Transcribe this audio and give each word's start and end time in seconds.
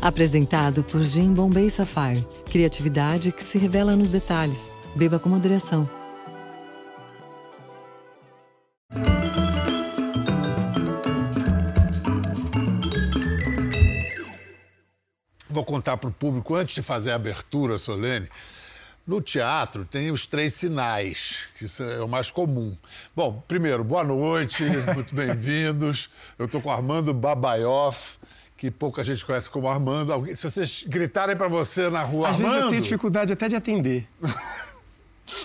Apresentado 0.00 0.84
por 0.84 1.02
Jim 1.02 1.32
Bombay 1.32 1.68
Sapphire. 1.70 2.24
Criatividade 2.50 3.32
que 3.32 3.42
se 3.42 3.58
revela 3.58 3.96
nos 3.96 4.10
detalhes. 4.10 4.70
Beba 4.94 5.18
com 5.18 5.28
moderação. 5.28 5.88
Vou 15.48 15.64
contar 15.64 15.96
para 15.96 16.10
o 16.10 16.12
público, 16.12 16.54
antes 16.54 16.74
de 16.74 16.82
fazer 16.82 17.12
a 17.12 17.14
abertura 17.14 17.78
solene, 17.78 18.28
no 19.06 19.22
teatro 19.22 19.84
tem 19.84 20.10
os 20.10 20.26
três 20.26 20.52
sinais, 20.52 21.46
que 21.56 21.64
é 21.82 22.00
o 22.00 22.08
mais 22.08 22.30
comum. 22.30 22.76
Bom, 23.14 23.42
primeiro, 23.46 23.82
boa 23.84 24.04
noite, 24.04 24.64
muito 24.94 25.14
bem-vindos. 25.14 26.10
Eu 26.38 26.46
estou 26.46 26.60
com 26.60 26.70
Armando 26.70 27.14
Babaioff, 27.14 28.18
que 28.56 28.70
pouca 28.70 29.04
gente 29.04 29.24
conhece 29.24 29.50
como 29.50 29.68
Armando. 29.68 30.12
Se 30.34 30.50
vocês 30.50 30.84
gritarem 30.86 31.36
para 31.36 31.48
você 31.48 31.90
na 31.90 32.02
rua, 32.02 32.28
Às 32.28 32.36
Armando... 32.36 32.50
vezes 32.50 32.64
eu 32.64 32.70
tenho 32.70 32.82
dificuldade 32.82 33.32
até 33.32 33.48
de 33.48 33.56
atender. 33.56 34.06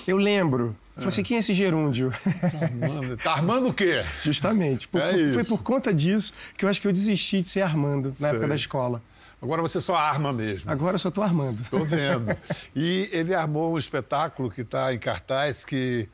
Eu 0.07 0.17
lembro. 0.17 0.75
Eu 0.95 1.01
falei 1.01 1.07
assim, 1.07 1.23
quem 1.23 1.37
é 1.37 1.39
esse 1.39 1.53
gerúndio? 1.55 2.13
Armando. 2.61 3.17
Tá 3.17 3.31
armando 3.33 3.69
o 3.69 3.73
quê? 3.73 4.03
Justamente. 4.21 4.87
Por- 4.87 5.01
É 5.01 5.33
foi 5.33 5.43
por 5.43 5.63
conta 5.63 5.91
disso 5.91 6.33
que 6.55 6.63
eu 6.63 6.69
acho 6.69 6.79
que 6.79 6.87
eu 6.87 6.91
desisti 6.93 7.41
de 7.41 7.49
ser 7.49 7.61
Armando 7.63 8.09
na 8.09 8.13
Sei. 8.13 8.29
época 8.29 8.47
da 8.47 8.53
escola. 8.55 9.01
Agora 9.41 9.59
você 9.59 9.81
só 9.81 9.95
arma 9.95 10.31
mesmo. 10.31 10.69
Agora 10.69 10.93
eu 10.95 10.99
só 10.99 11.09
tô 11.09 11.23
Armando. 11.23 11.63
Tô 11.71 11.83
vendo. 11.83 12.35
E 12.75 13.09
ele 13.11 13.33
armou 13.33 13.73
um 13.73 13.77
espetáculo 13.79 14.51
que 14.51 14.61
está 14.61 14.93
em 14.93 14.99
cartaz 14.99 15.65
que 15.65 16.07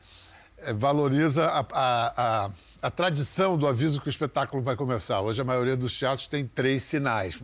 eh, 0.58 0.72
valoriza 0.72 1.44
a, 1.46 1.58
a- 1.60 2.12
a- 2.16 2.50
a 2.80 2.90
tradição 2.90 3.56
do 3.56 3.66
aviso 3.66 4.00
que 4.00 4.08
o 4.08 4.10
espetáculo 4.10 4.62
vai 4.62 4.76
começar. 4.76 5.20
Hoje 5.20 5.40
a 5.40 5.44
maioria 5.44 5.76
dos 5.76 5.96
teatros 5.98 6.26
tem 6.26 6.46
três 6.46 6.82
sinais. 6.82 7.38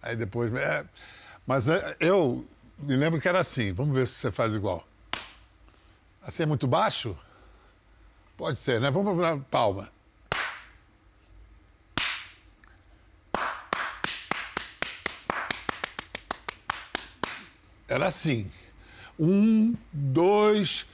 Aí 0.00 0.16
depois. 0.16 0.54
é. 0.54 0.84
Mas 1.46 1.68
eh, 1.68 1.96
eu 1.98 2.46
me 2.78 2.96
lembro 2.96 3.20
que 3.20 3.28
era 3.28 3.40
assim. 3.40 3.72
Vamos 3.72 3.96
ver 3.96 4.06
se 4.06 4.14
você 4.14 4.30
faz 4.30 4.54
igual. 4.54 4.86
Assim 6.22 6.44
é 6.44 6.46
muito 6.46 6.66
baixo? 6.66 7.16
Pode 8.36 8.58
ser, 8.58 8.80
né? 8.80 8.90
Vamos 8.90 9.16
para 9.16 9.36
palma. 9.50 9.88
Era 17.88 18.06
assim. 18.06 18.50
Um, 19.18 19.74
dois, 19.90 20.86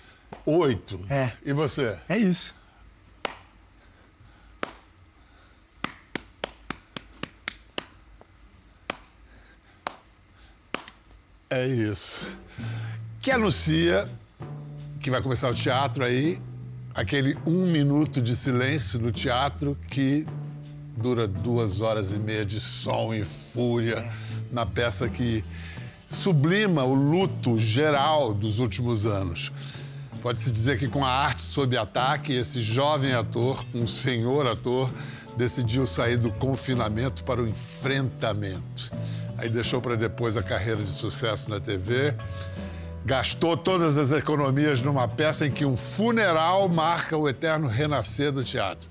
oito. 0.46 1.04
É. 1.10 1.32
E 1.44 1.52
você? 1.52 1.98
É 2.08 2.16
isso. 2.16 2.54
É 11.54 11.68
isso. 11.68 12.36
Que 13.20 13.30
anuncia 13.30 14.08
que 14.98 15.08
vai 15.08 15.22
começar 15.22 15.48
o 15.48 15.54
teatro 15.54 16.02
aí, 16.02 16.42
aquele 16.92 17.38
um 17.46 17.64
minuto 17.64 18.20
de 18.20 18.34
silêncio 18.34 18.98
no 18.98 19.12
teatro 19.12 19.78
que 19.86 20.26
dura 20.96 21.28
duas 21.28 21.80
horas 21.80 22.12
e 22.12 22.18
meia 22.18 22.44
de 22.44 22.58
som 22.58 23.14
e 23.14 23.22
fúria 23.22 24.04
na 24.50 24.66
peça 24.66 25.08
que 25.08 25.44
sublima 26.08 26.82
o 26.82 26.92
luto 26.92 27.56
geral 27.56 28.34
dos 28.34 28.58
últimos 28.58 29.06
anos. 29.06 29.52
Pode-se 30.22 30.50
dizer 30.50 30.76
que 30.76 30.88
com 30.88 31.04
a 31.04 31.08
arte 31.08 31.42
sob 31.42 31.76
ataque, 31.76 32.32
esse 32.32 32.60
jovem 32.60 33.12
ator, 33.12 33.64
um 33.72 33.86
senhor 33.86 34.48
ator, 34.48 34.92
decidiu 35.36 35.86
sair 35.86 36.16
do 36.16 36.32
confinamento 36.32 37.22
para 37.22 37.40
o 37.40 37.46
enfrentamento. 37.46 38.90
Aí 39.44 39.50
deixou 39.50 39.78
para 39.78 39.94
depois 39.94 40.38
a 40.38 40.42
carreira 40.42 40.82
de 40.82 40.88
sucesso 40.88 41.50
na 41.50 41.60
TV, 41.60 42.14
gastou 43.04 43.58
todas 43.58 43.98
as 43.98 44.10
economias 44.10 44.80
numa 44.80 45.06
peça 45.06 45.46
em 45.46 45.50
que 45.50 45.66
um 45.66 45.76
funeral 45.76 46.66
marca 46.66 47.14
o 47.14 47.28
eterno 47.28 47.68
renascer 47.68 48.32
do 48.32 48.42
teatro. 48.42 48.88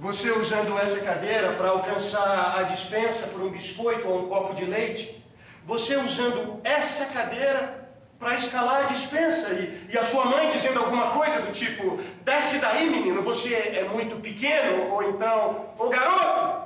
Você 0.00 0.30
usando 0.30 0.78
essa 0.78 1.00
cadeira 1.00 1.52
para 1.52 1.68
alcançar 1.68 2.58
a 2.58 2.62
dispensa 2.62 3.26
por 3.26 3.42
um 3.42 3.50
biscoito 3.50 4.08
ou 4.08 4.24
um 4.24 4.28
copo 4.28 4.54
de 4.54 4.64
leite. 4.64 5.22
Você 5.66 5.94
usando 5.98 6.58
essa 6.64 7.04
cadeira 7.04 7.86
para 8.18 8.34
escalar 8.34 8.84
a 8.84 8.86
dispensa 8.86 9.52
e, 9.52 9.88
e 9.92 9.98
a 9.98 10.02
sua 10.02 10.24
mãe 10.24 10.48
dizendo 10.48 10.78
alguma 10.78 11.10
coisa 11.10 11.42
do 11.42 11.52
tipo: 11.52 12.00
desce 12.24 12.56
daí, 12.60 12.88
menino, 12.88 13.20
você 13.20 13.52
é 13.52 13.86
muito 13.92 14.16
pequeno, 14.22 14.90
ou 14.90 15.02
então, 15.02 15.66
ô 15.78 15.90
garoto, 15.90 16.65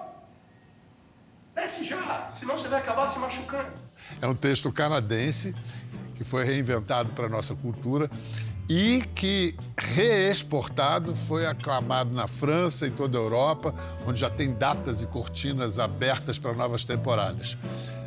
desce 1.61 1.85
já, 1.85 2.31
senão 2.33 2.59
você 2.59 2.69
vai 2.69 2.81
acabar 2.81 3.07
se 3.07 3.19
machucando. 3.19 3.71
É 4.21 4.27
um 4.27 4.35
texto 4.35 4.73
canadense 4.73 5.55
que 6.15 6.25
foi 6.25 6.45
reinventado 6.45 7.13
para 7.13 7.27
a 7.27 7.29
nossa 7.29 7.55
cultura 7.55 8.11
e 8.69 9.03
que, 9.15 9.57
reexportado, 9.77 11.15
foi 11.15 11.45
aclamado 11.45 12.15
na 12.15 12.29
França 12.29 12.87
e 12.87 12.91
toda 12.91 13.19
a 13.19 13.21
Europa, 13.21 13.75
onde 14.07 14.21
já 14.21 14.31
tem 14.31 14.55
datas 14.55 15.03
e 15.03 15.07
cortinas 15.07 15.79
abertas 15.79 16.39
para 16.39 16.53
novas 16.55 16.85
temporadas. 16.85 17.59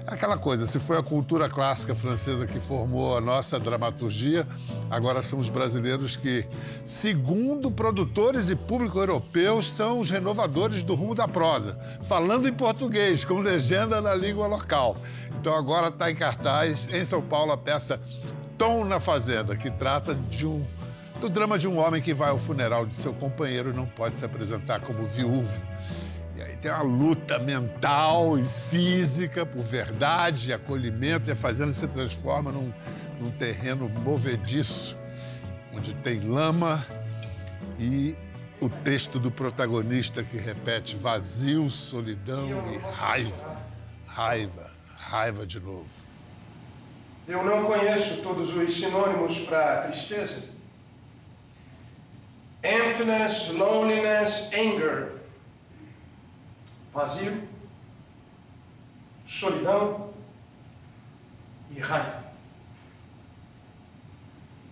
Aquela 0.06 0.38
coisa, 0.38 0.68
se 0.68 0.80
foi 0.80 0.98
a 0.98 1.04
cultura 1.04 1.50
clássica 1.50 1.96
francesa 1.96 2.46
que 2.46 2.60
formou 2.60 3.18
a 3.18 3.22
nossa 3.22 3.58
dramaturgia, 3.58 4.46
agora 4.90 5.22
são 5.22 5.40
os 5.40 5.50
brasileiros 5.50 6.18
que, 6.18 6.46
segundo 6.84 7.72
produtores 7.72 8.50
e 8.50 8.56
público 8.56 9.00
europeus, 9.00 9.72
são 9.72 10.00
os 10.00 10.10
renovadores 10.10 10.84
do 10.84 10.94
rumo 10.94 11.16
da 11.16 11.26
prosa, 11.26 11.80
falando 12.02 12.50
em 12.50 12.54
português, 12.54 13.24
com 13.24 13.40
legenda 13.40 14.02
na 14.02 14.14
língua 14.14 14.46
local. 14.46 14.98
Então 15.40 15.56
agora 15.56 15.88
está 15.88 16.12
em 16.12 16.16
cartaz, 16.16 16.90
em 16.94 17.06
São 17.06 17.22
Paulo, 17.22 17.54
a 17.54 17.58
peça 17.58 18.00
Tom 18.58 18.84
na 18.84 19.00
Fazenda, 19.00 19.56
que 19.56 19.72
trata 19.72 20.14
de 20.14 20.46
um, 20.46 20.66
do 21.22 21.30
drama 21.30 21.58
de 21.58 21.68
um 21.68 21.80
homem 21.80 22.02
que 22.02 22.14
vai 22.14 22.30
ao 22.30 22.38
funeral 22.38 22.86
de 22.86 22.96
seu 22.96 23.14
companheiro 23.14 23.72
e 23.72 23.74
não 23.74 23.86
pode 23.86 24.18
se 24.18 24.26
apresentar 24.26 24.82
como 24.82 25.06
viúvo. 25.06 25.64
E 26.36 26.42
aí 26.42 26.58
tem 26.58 26.72
uma 26.72 26.82
luta 26.82 27.38
mental 27.40 28.40
e 28.40 28.48
física 28.50 29.46
por 29.46 29.62
verdade, 29.62 30.52
acolhimento, 30.52 31.30
e 31.30 31.34
a 31.34 31.36
fazenda 31.36 31.72
se 31.72 31.88
transforma 31.88 32.52
num, 32.52 32.74
num 33.20 33.30
terreno 33.32 33.88
movediço, 33.88 34.98
onde 35.74 35.94
tem 35.96 36.20
lama 36.22 36.86
e 37.80 38.16
o 38.60 38.70
texto 38.70 39.20
do 39.20 39.30
protagonista 39.30 40.24
que 40.24 40.38
repete 40.38 40.96
vazio, 40.96 41.70
solidão 41.70 42.48
e 42.72 42.78
raiva. 42.78 43.62
Raiva, 44.08 44.72
raiva 44.98 45.46
de 45.46 45.60
novo. 45.60 45.90
Eu 47.28 47.44
não 47.44 47.64
conheço 47.64 48.22
todos 48.22 48.56
os 48.56 48.80
sinônimos 48.80 49.40
para 49.40 49.84
tristeza. 49.84 50.44
Emptiness, 52.64 53.50
loneliness, 53.50 54.50
anger. 54.54 55.23
Vazio, 56.94 57.48
solidão 59.26 60.14
e 61.72 61.80
raiva. 61.80 62.24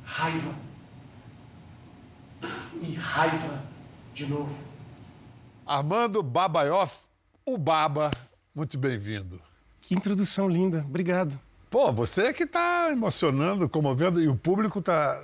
Raiva. 0.05 0.55
E 2.79 2.93
raiva 2.93 3.63
de 4.13 4.27
novo. 4.27 4.67
Armando 5.65 6.21
Babaioff, 6.21 7.05
o 7.45 7.57
Baba, 7.57 8.11
muito 8.53 8.77
bem-vindo. 8.77 9.41
Que 9.81 9.95
introdução 9.95 10.47
linda. 10.47 10.85
Obrigado. 10.87 11.39
Pô, 11.71 11.89
você 11.89 12.23
é 12.23 12.33
que 12.33 12.43
está 12.43 12.89
emocionando, 12.91 13.69
comovendo, 13.69 14.21
e 14.21 14.27
o 14.27 14.35
público 14.35 14.79
está. 14.79 15.23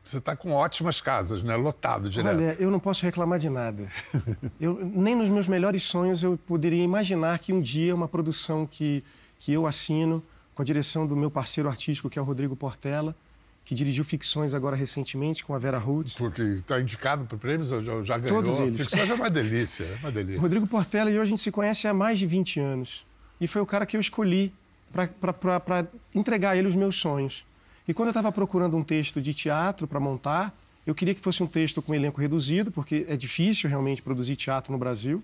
Você 0.00 0.18
está 0.18 0.36
com 0.36 0.52
ótimas 0.52 1.00
casas, 1.00 1.42
né? 1.42 1.56
Lotado 1.56 2.08
direto. 2.08 2.36
Olha, 2.36 2.56
eu 2.60 2.70
não 2.70 2.78
posso 2.78 3.04
reclamar 3.04 3.40
de 3.40 3.50
nada. 3.50 3.90
Eu, 4.60 4.78
nem 4.80 5.16
nos 5.16 5.28
meus 5.28 5.48
melhores 5.48 5.82
sonhos 5.82 6.22
eu 6.22 6.38
poderia 6.46 6.84
imaginar 6.84 7.36
que 7.40 7.52
um 7.52 7.60
dia 7.60 7.92
uma 7.92 8.06
produção 8.06 8.64
que, 8.64 9.02
que 9.40 9.52
eu 9.52 9.66
assino, 9.66 10.22
com 10.54 10.62
a 10.62 10.64
direção 10.64 11.04
do 11.04 11.16
meu 11.16 11.32
parceiro 11.32 11.68
artístico, 11.68 12.08
que 12.08 12.16
é 12.16 12.22
o 12.22 12.24
Rodrigo 12.24 12.54
Portela, 12.54 13.16
que 13.64 13.74
dirigiu 13.74 14.04
ficções 14.04 14.54
agora 14.54 14.76
recentemente 14.76 15.44
com 15.44 15.52
a 15.52 15.58
Vera 15.58 15.78
Roots. 15.78 16.14
Porque 16.14 16.42
está 16.42 16.80
indicado 16.80 17.24
para 17.24 17.36
prêmios, 17.36 17.70
já, 17.70 18.02
já 18.02 18.18
ganhou. 18.18 18.40
Todos 18.40 18.60
eles. 18.60 18.82
Ficções 18.82 19.10
é 19.10 19.14
uma 19.14 19.28
delícia, 19.28 19.84
é 19.84 19.96
uma 19.96 20.12
delícia. 20.12 20.40
Rodrigo 20.40 20.66
Portela 20.68 21.10
e 21.10 21.16
eu 21.16 21.22
a 21.22 21.24
gente 21.24 21.40
se 21.40 21.50
conhece 21.50 21.88
há 21.88 21.94
mais 21.94 22.20
de 22.20 22.26
20 22.26 22.60
anos. 22.60 23.04
E 23.40 23.48
foi 23.48 23.60
o 23.60 23.66
cara 23.66 23.84
que 23.84 23.96
eu 23.96 24.00
escolhi 24.00 24.54
para 24.92 25.86
entregar 26.14 26.50
a 26.50 26.56
ele 26.56 26.68
os 26.68 26.74
meus 26.74 26.96
sonhos. 26.96 27.44
E 27.86 27.94
quando 27.94 28.08
eu 28.08 28.12
estava 28.12 28.30
procurando 28.30 28.76
um 28.76 28.84
texto 28.84 29.20
de 29.20 29.34
teatro 29.34 29.86
para 29.86 29.98
montar, 29.98 30.54
eu 30.86 30.94
queria 30.94 31.14
que 31.14 31.20
fosse 31.20 31.42
um 31.42 31.46
texto 31.46 31.80
com 31.80 31.94
elenco 31.94 32.20
reduzido, 32.20 32.70
porque 32.70 33.06
é 33.08 33.16
difícil 33.16 33.68
realmente 33.68 34.02
produzir 34.02 34.36
teatro 34.36 34.72
no 34.72 34.78
Brasil. 34.78 35.22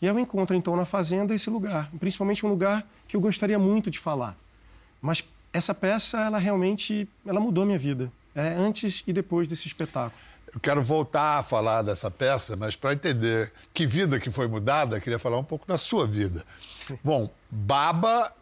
E 0.00 0.06
eu 0.06 0.18
encontro 0.18 0.56
então 0.56 0.74
na 0.76 0.84
Fazenda 0.84 1.34
esse 1.34 1.50
lugar, 1.50 1.90
principalmente 1.98 2.44
um 2.44 2.48
lugar 2.48 2.86
que 3.06 3.16
eu 3.16 3.20
gostaria 3.20 3.58
muito 3.58 3.90
de 3.90 3.98
falar. 3.98 4.36
Mas 5.00 5.22
essa 5.52 5.74
peça, 5.74 6.20
ela 6.20 6.38
realmente, 6.38 7.08
ela 7.26 7.40
mudou 7.40 7.66
minha 7.66 7.78
vida, 7.78 8.10
é, 8.34 8.48
antes 8.54 9.02
e 9.06 9.12
depois 9.12 9.46
desse 9.46 9.66
espetáculo. 9.66 10.18
Eu 10.52 10.58
quero 10.58 10.82
voltar 10.82 11.38
a 11.38 11.42
falar 11.42 11.82
dessa 11.82 12.10
peça, 12.10 12.56
mas 12.56 12.74
para 12.74 12.92
entender 12.92 13.52
que 13.72 13.86
vida 13.86 14.18
que 14.18 14.30
foi 14.30 14.48
mudada, 14.48 14.98
queria 14.98 15.18
falar 15.18 15.38
um 15.38 15.44
pouco 15.44 15.66
da 15.66 15.78
sua 15.78 16.06
vida. 16.06 16.44
Bom, 17.04 17.30
Baba 17.50 18.32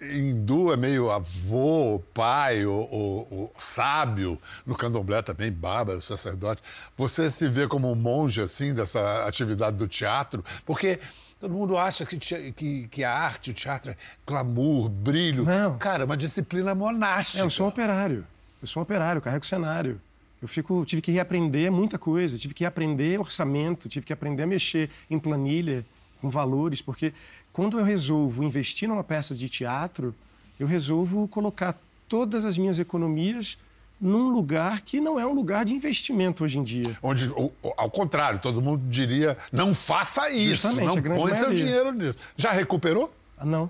hindu 0.00 0.72
é 0.72 0.76
meio 0.76 1.10
avô, 1.10 2.02
pai, 2.12 2.64
ou, 2.66 2.88
ou, 2.90 3.28
ou, 3.30 3.52
sábio. 3.58 4.38
No 4.66 4.74
candomblé 4.74 5.22
também, 5.22 5.50
baba, 5.50 5.96
o 5.96 6.02
sacerdote. 6.02 6.62
Você 6.96 7.30
se 7.30 7.48
vê 7.48 7.66
como 7.66 7.90
um 7.90 7.94
monge, 7.94 8.40
assim, 8.40 8.74
dessa 8.74 9.26
atividade 9.26 9.76
do 9.76 9.88
teatro? 9.88 10.44
Porque 10.64 10.98
todo 11.38 11.52
mundo 11.52 11.76
acha 11.76 12.04
que, 12.04 12.18
que, 12.18 12.88
que 12.88 13.04
a 13.04 13.12
arte, 13.12 13.50
o 13.50 13.54
teatro 13.54 13.92
é 13.92 13.96
glamour, 14.26 14.88
brilho. 14.88 15.44
Não. 15.44 15.78
Cara, 15.78 16.02
é 16.02 16.06
uma 16.06 16.16
disciplina 16.16 16.74
monástica. 16.74 17.42
É, 17.42 17.44
eu 17.44 17.50
sou 17.50 17.66
um 17.66 17.68
operário. 17.68 18.26
Eu 18.60 18.66
sou 18.66 18.80
um 18.80 18.84
operário, 18.84 19.18
eu 19.18 19.22
carrego 19.22 19.44
cenário. 19.44 20.00
Eu 20.40 20.48
fico, 20.48 20.84
tive 20.84 21.00
que 21.00 21.10
reaprender 21.10 21.72
muita 21.72 21.98
coisa, 21.98 22.36
tive 22.36 22.52
que 22.52 22.66
aprender 22.66 23.18
orçamento, 23.18 23.88
tive 23.88 24.04
que 24.04 24.12
aprender 24.12 24.42
a 24.42 24.46
mexer 24.46 24.90
em 25.08 25.18
planilha, 25.18 25.86
com 26.24 26.30
valores, 26.30 26.80
porque 26.80 27.12
quando 27.52 27.78
eu 27.78 27.84
resolvo 27.84 28.42
investir 28.42 28.88
numa 28.88 29.04
peça 29.04 29.34
de 29.34 29.46
teatro, 29.46 30.14
eu 30.58 30.66
resolvo 30.66 31.28
colocar 31.28 31.78
todas 32.08 32.46
as 32.46 32.56
minhas 32.56 32.78
economias 32.78 33.58
num 34.00 34.30
lugar 34.30 34.80
que 34.80 35.00
não 35.00 35.20
é 35.20 35.26
um 35.26 35.34
lugar 35.34 35.66
de 35.66 35.74
investimento 35.74 36.42
hoje 36.42 36.58
em 36.58 36.64
dia. 36.64 36.98
Onde, 37.02 37.30
ao 37.76 37.90
contrário, 37.90 38.38
todo 38.40 38.62
mundo 38.62 38.82
diria, 38.88 39.36
não 39.52 39.74
faça 39.74 40.30
isso, 40.30 40.66
Justamente, 40.66 41.06
não 41.06 41.16
põe 41.16 41.34
seu 41.34 41.52
dinheiro 41.52 41.92
nisso. 41.92 42.16
Já 42.38 42.52
recuperou? 42.52 43.14
Ah, 43.36 43.44
não. 43.44 43.68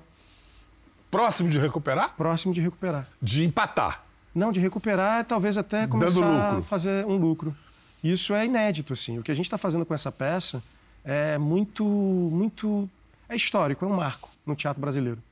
Próximo 1.11 1.51
de 1.51 1.59
recuperar? 1.59 2.15
Próximo 2.17 2.55
de 2.55 2.61
recuperar. 2.61 3.09
De 3.21 3.45
empatar? 3.45 4.05
Não, 4.33 4.53
de 4.53 4.61
recuperar, 4.61 5.25
talvez 5.25 5.59
até 5.59 5.89
começar 5.89 6.59
a 6.59 6.63
fazer 6.63 7.05
um 7.05 7.17
lucro. 7.17 7.55
Isso 8.03 8.33
é 8.33 8.45
inédito, 8.45 8.93
assim. 8.93 9.19
O 9.19 9.23
que 9.25 9.33
a 9.33 9.35
gente 9.35 9.47
está 9.47 9.59
fazendo 9.59 9.85
com 9.85 9.95
essa 9.95 10.13
peça 10.13 10.63
é 11.05 11.39
muito, 11.39 11.85
muito... 11.85 12.89
É 13.29 13.37
histórico, 13.37 13.85
é 13.85 13.89
um 13.89 13.97
marco 13.97 14.31
no 14.47 14.57
teatro 14.57 14.81
brasileiro. 14.81 15.23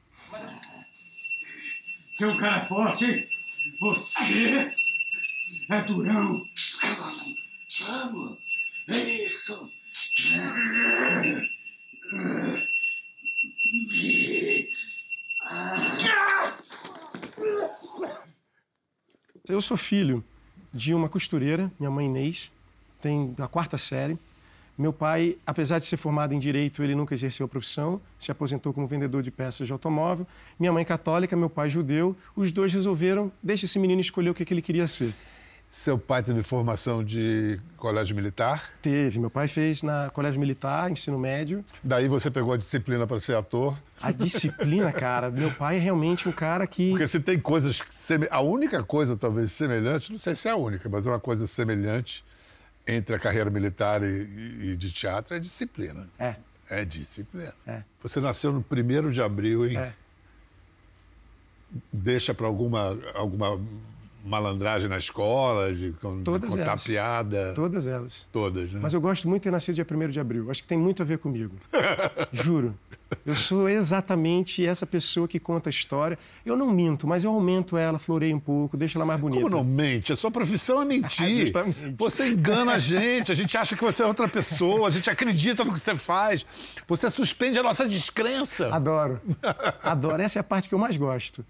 Seu 2.16 2.36
cara 2.38 2.66
forte, 2.66 3.26
você 3.80 4.70
é 5.70 5.82
durão. 5.82 6.40
Vamos, 7.80 8.38
é 8.88 9.24
isso. 9.24 9.70
Eu 19.48 19.60
sou 19.60 19.76
filho 19.76 20.24
de 20.72 20.94
uma 20.94 21.08
costureira, 21.08 21.70
minha 21.78 21.90
mãe 21.90 22.06
Inês, 22.06 22.52
tem 23.00 23.34
a 23.38 23.48
quarta 23.48 23.76
série. 23.76 24.18
Meu 24.76 24.92
pai, 24.92 25.36
apesar 25.46 25.78
de 25.78 25.84
ser 25.84 25.98
formado 25.98 26.32
em 26.32 26.38
direito, 26.38 26.82
ele 26.82 26.94
nunca 26.94 27.14
exerceu 27.14 27.44
a 27.44 27.48
profissão, 27.48 28.00
se 28.18 28.32
aposentou 28.32 28.72
como 28.72 28.86
vendedor 28.86 29.22
de 29.22 29.30
peças 29.30 29.66
de 29.66 29.72
automóvel. 29.72 30.26
Minha 30.58 30.72
mãe 30.72 30.84
católica, 30.84 31.36
meu 31.36 31.50
pai 31.50 31.68
judeu. 31.68 32.16
Os 32.34 32.50
dois 32.50 32.72
resolveram, 32.72 33.30
deixa 33.42 33.66
esse 33.66 33.78
menino 33.78 34.00
escolher 34.00 34.30
o 34.30 34.34
que, 34.34 34.44
que 34.44 34.54
ele 34.54 34.62
queria 34.62 34.86
ser. 34.86 35.12
Seu 35.68 35.98
pai 35.98 36.22
teve 36.22 36.42
formação 36.42 37.02
de 37.02 37.58
colégio 37.78 38.14
militar? 38.14 38.70
Teve. 38.82 39.18
Meu 39.18 39.30
pai 39.30 39.48
fez 39.48 39.82
na 39.82 40.10
colégio 40.10 40.38
militar, 40.38 40.90
ensino 40.90 41.18
médio. 41.18 41.64
Daí 41.82 42.08
você 42.08 42.30
pegou 42.30 42.52
a 42.52 42.58
disciplina 42.58 43.06
para 43.06 43.18
ser 43.18 43.36
ator? 43.36 43.78
A 44.02 44.12
disciplina, 44.12 44.92
cara. 44.92 45.30
Meu 45.30 45.50
pai 45.50 45.76
é 45.76 45.78
realmente 45.78 46.28
um 46.28 46.32
cara 46.32 46.66
que. 46.66 46.90
Porque 46.90 47.08
se 47.08 47.20
tem 47.20 47.40
coisas. 47.40 47.80
A 48.30 48.42
única 48.42 48.82
coisa, 48.82 49.16
talvez, 49.16 49.50
semelhante, 49.52 50.12
não 50.12 50.18
sei 50.18 50.34
se 50.34 50.46
é 50.46 50.50
a 50.50 50.56
única, 50.56 50.90
mas 50.90 51.06
é 51.06 51.10
uma 51.10 51.20
coisa 51.20 51.46
semelhante 51.46 52.22
entre 52.86 53.14
a 53.14 53.18
carreira 53.18 53.50
militar 53.50 54.02
e, 54.02 54.72
e 54.72 54.76
de 54.76 54.92
teatro 54.92 55.34
é 55.34 55.40
disciplina. 55.40 56.08
É. 56.18 56.36
É 56.68 56.84
disciplina. 56.84 57.54
É. 57.66 57.82
Você 58.02 58.20
nasceu 58.20 58.52
no 58.52 58.64
1 58.70 59.10
de 59.10 59.20
abril, 59.20 59.66
hein? 59.66 59.76
É. 59.76 59.92
Deixa 61.92 62.34
para 62.34 62.46
alguma, 62.46 62.98
alguma 63.14 63.60
malandragem 64.24 64.88
na 64.88 64.98
escola, 64.98 65.72
de, 65.72 65.92
Todas 66.24 66.50
de 66.50 66.56
contar 66.56 66.70
elas. 66.70 66.84
piada? 66.84 67.52
Todas 67.54 67.86
elas. 67.86 68.28
Todas, 68.32 68.72
né? 68.72 68.80
Mas 68.82 68.94
eu 68.94 69.00
gosto 69.00 69.28
muito 69.28 69.42
de 69.42 69.44
ter 69.44 69.50
nascido 69.50 69.74
dia 69.74 69.86
1 69.88 70.08
de 70.08 70.20
abril. 70.20 70.50
Acho 70.50 70.62
que 70.62 70.68
tem 70.68 70.78
muito 70.78 71.02
a 71.02 71.04
ver 71.04 71.18
comigo. 71.18 71.54
Juro. 72.32 72.74
Eu 73.26 73.34
sou 73.34 73.68
exatamente 73.68 74.66
essa 74.66 74.86
pessoa 74.86 75.28
que 75.28 75.38
conta 75.38 75.68
a 75.68 75.70
história. 75.70 76.18
Eu 76.46 76.56
não 76.56 76.70
minto, 76.70 77.06
mas 77.06 77.24
eu 77.24 77.32
aumento 77.32 77.76
ela, 77.76 77.98
floreio 77.98 78.34
um 78.34 78.40
pouco, 78.40 78.76
deixo 78.76 78.96
ela 78.96 79.04
mais 79.04 79.20
bonita. 79.20 79.42
Como 79.42 79.54
não 79.54 79.64
mente? 79.64 80.12
A 80.12 80.16
sua 80.16 80.30
profissão 80.30 80.80
é 80.80 80.84
mentir. 80.84 81.34
Justamente. 81.40 81.94
Você 81.98 82.28
engana 82.28 82.72
a 82.72 82.78
gente, 82.78 83.30
a 83.30 83.34
gente 83.34 83.56
acha 83.56 83.76
que 83.76 83.84
você 83.84 84.02
é 84.02 84.06
outra 84.06 84.26
pessoa, 84.28 84.88
a 84.88 84.90
gente 84.90 85.10
acredita 85.10 85.64
no 85.64 85.72
que 85.72 85.80
você 85.80 85.94
faz. 85.94 86.46
Você 86.88 87.10
suspende 87.10 87.58
a 87.58 87.62
nossa 87.62 87.86
descrença. 87.86 88.74
Adoro. 88.74 89.20
Adoro. 89.82 90.22
Essa 90.22 90.38
é 90.38 90.40
a 90.40 90.44
parte 90.44 90.68
que 90.68 90.74
eu 90.74 90.78
mais 90.78 90.96
gosto. 90.96 91.44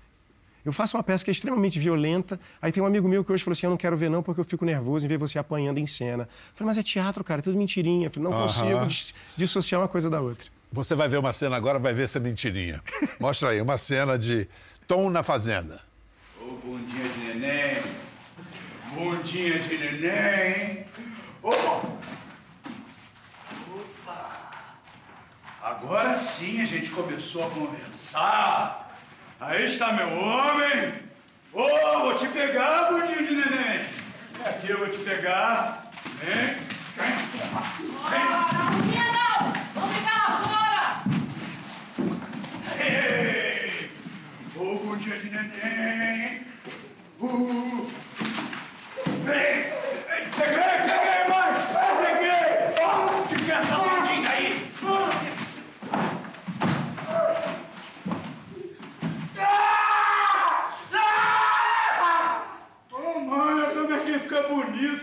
Eu 0.65 0.73
faço 0.73 0.97
uma 0.97 1.03
peça 1.03 1.25
que 1.25 1.31
é 1.31 1.33
extremamente 1.33 1.79
violenta. 1.79 2.39
Aí 2.61 2.71
tem 2.71 2.83
um 2.83 2.87
amigo 2.87 3.09
meu 3.09 3.25
que 3.25 3.33
hoje 3.33 3.43
falou 3.43 3.53
assim: 3.53 3.67
Eu 3.67 3.71
não 3.71 3.77
quero 3.77 3.97
ver, 3.97 4.09
não, 4.09 4.23
porque 4.23 4.41
eu 4.41 4.45
fico 4.45 4.65
nervoso 4.65 5.05
em 5.05 5.09
ver 5.09 5.19
você 5.19 5.39
apanhando 5.39 5.79
em 5.79 5.87
cena. 5.87 6.25
Eu 6.25 6.29
falei, 6.55 6.69
mas 6.69 6.79
é 6.79 6.83
teatro, 6.83 7.25
cara, 7.25 7.41
é 7.41 7.43
tudo 7.43 7.59
mentirinha. 7.59 8.07
Eu 8.07 8.11
falei, 8.11 8.31
não 8.31 8.39
consigo 8.43 8.87
dissociar 9.37 9.81
uma 9.81 9.89
coisa 9.89 10.09
da 10.09 10.21
outra. 10.21 10.49
Você 10.71 10.95
vai 10.95 11.09
ver 11.09 11.19
uma 11.19 11.33
cena 11.33 11.57
agora, 11.57 11.79
vai 11.79 11.93
ver 11.93 12.05
essa 12.05 12.21
mentirinha. 12.21 12.83
Mostra 13.21 13.51
aí, 13.51 13.61
uma 13.61 13.77
cena 13.77 14.19
de 14.19 14.49
Tom 14.87 15.11
na 15.11 15.23
Fazenda. 15.23 15.83
Ô, 16.41 16.45
oh, 16.45 16.67
bom 16.67 16.79
dia 16.79 17.09
de 17.09 17.19
neném. 17.21 17.83
Bom 18.95 19.17
dia 19.23 19.59
de 19.59 19.77
neném. 19.79 20.85
Oh. 21.43 21.51
Opa! 23.75 24.77
Agora 25.61 26.17
sim 26.17 26.61
a 26.61 26.65
gente 26.65 26.91
começou 26.91 27.47
a 27.47 27.51
conversar. 27.51 28.82
Aí 29.45 29.65
está 29.65 29.93
meu 29.93 30.09
homem. 30.09 30.95
Oh, 31.53 32.03
vou 32.03 32.15
te 32.15 32.29
pegar, 32.29 32.93
dia 33.09 33.25
de 33.25 33.35
neném. 33.35 33.81
É 34.45 34.49
aqui 34.49 34.71
eu 34.71 34.79
vou 34.79 34.89
te 34.89 34.99
pegar. 34.99 35.91
Vem. 36.21 36.55
Vem. 36.95 37.17
Vem. 38.09 38.25
Não, 38.31 38.39
não! 39.13 39.53
Vamos 39.75 39.97
ficar 39.97 40.17
lá 40.29 40.39
fora! 40.45 41.03
Ei! 42.79 43.91
Ô, 44.55 44.81
oh, 44.89 44.97
de 44.97 45.11
neném. 45.11 46.47
Uh. 47.21 47.91
Vem. 49.25 49.73
Peguei. 50.37 50.63
Peguei. 50.87 51.12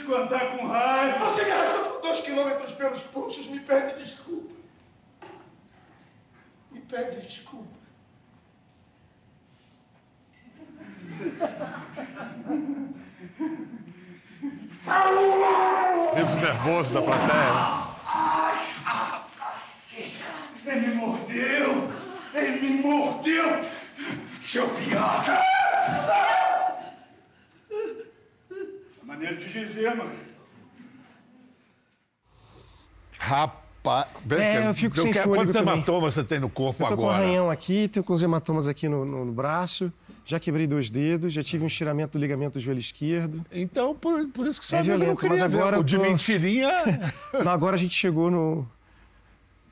Quando 0.09 0.57
com 0.57 0.65
raiva. 0.65 1.29
Você 1.29 1.45
me 1.45 1.51
arrastou 1.51 1.83
por 1.83 2.01
dois 2.01 2.19
quilômetros 2.21 2.71
pelos 2.73 3.03
pulsos, 3.03 3.45
me 3.45 3.59
pede 3.59 3.99
desculpa. 3.99 4.55
Me 6.71 6.81
pede 6.81 7.21
desculpa. 7.21 7.77
Riso 16.15 16.39
nervoso 16.39 16.93
da 16.95 17.01
plateia. 17.03 17.89
Ele 20.65 20.87
me 20.87 20.95
mordeu! 20.95 21.91
Ele 22.33 22.61
me 22.61 22.81
mordeu! 22.81 23.65
Seu 24.41 24.67
viado! 24.75 25.39
Maneiro 29.19 29.35
de 29.35 29.49
dizer, 29.49 29.93
mano. 29.97 30.11
Rapaz. 33.17 34.07
É, 34.31 34.65
eu 34.65 34.73
fico 34.73 34.95
sem 34.95 35.11
fôlego 35.11 35.35
Quantos 35.35 35.53
também. 35.53 35.73
hematomas 35.73 36.13
você 36.13 36.23
tem 36.23 36.39
no 36.39 36.49
corpo 36.49 36.83
eu 36.83 36.87
tô 36.87 36.93
agora? 36.93 37.17
com 37.17 37.21
um 37.21 37.23
arranhão 37.23 37.51
aqui, 37.51 37.89
tenho 37.89 38.03
com 38.03 38.13
os 38.13 38.23
hematomas 38.23 38.67
aqui 38.67 38.87
no, 38.87 39.03
no, 39.03 39.25
no, 39.25 39.31
braço, 39.31 39.91
já 40.23 40.39
quebrei 40.39 40.67
dois 40.67 40.89
dedos, 40.89 41.33
já 41.33 41.43
tive 41.43 41.63
um 41.63 41.67
estiramento 41.67 42.17
do 42.17 42.21
ligamento 42.21 42.53
do 42.53 42.61
joelho 42.61 42.79
esquerdo. 42.79 43.43
Então, 43.51 43.93
por, 43.93 44.25
por 44.29 44.47
isso 44.47 44.59
que 44.59 44.65
sua 44.65 44.79
é 44.79 44.83
violento, 44.83 45.09
não 45.09 45.15
queria 45.15 45.29
mas 45.31 45.41
agora 45.41 45.77
ver. 45.77 45.81
O 45.81 45.83
de 45.83 45.97
tô... 45.97 46.03
mentirinha... 46.03 46.69
não, 47.43 47.51
agora 47.51 47.75
a 47.75 47.79
gente 47.79 47.95
chegou 47.95 48.31
no... 48.31 48.65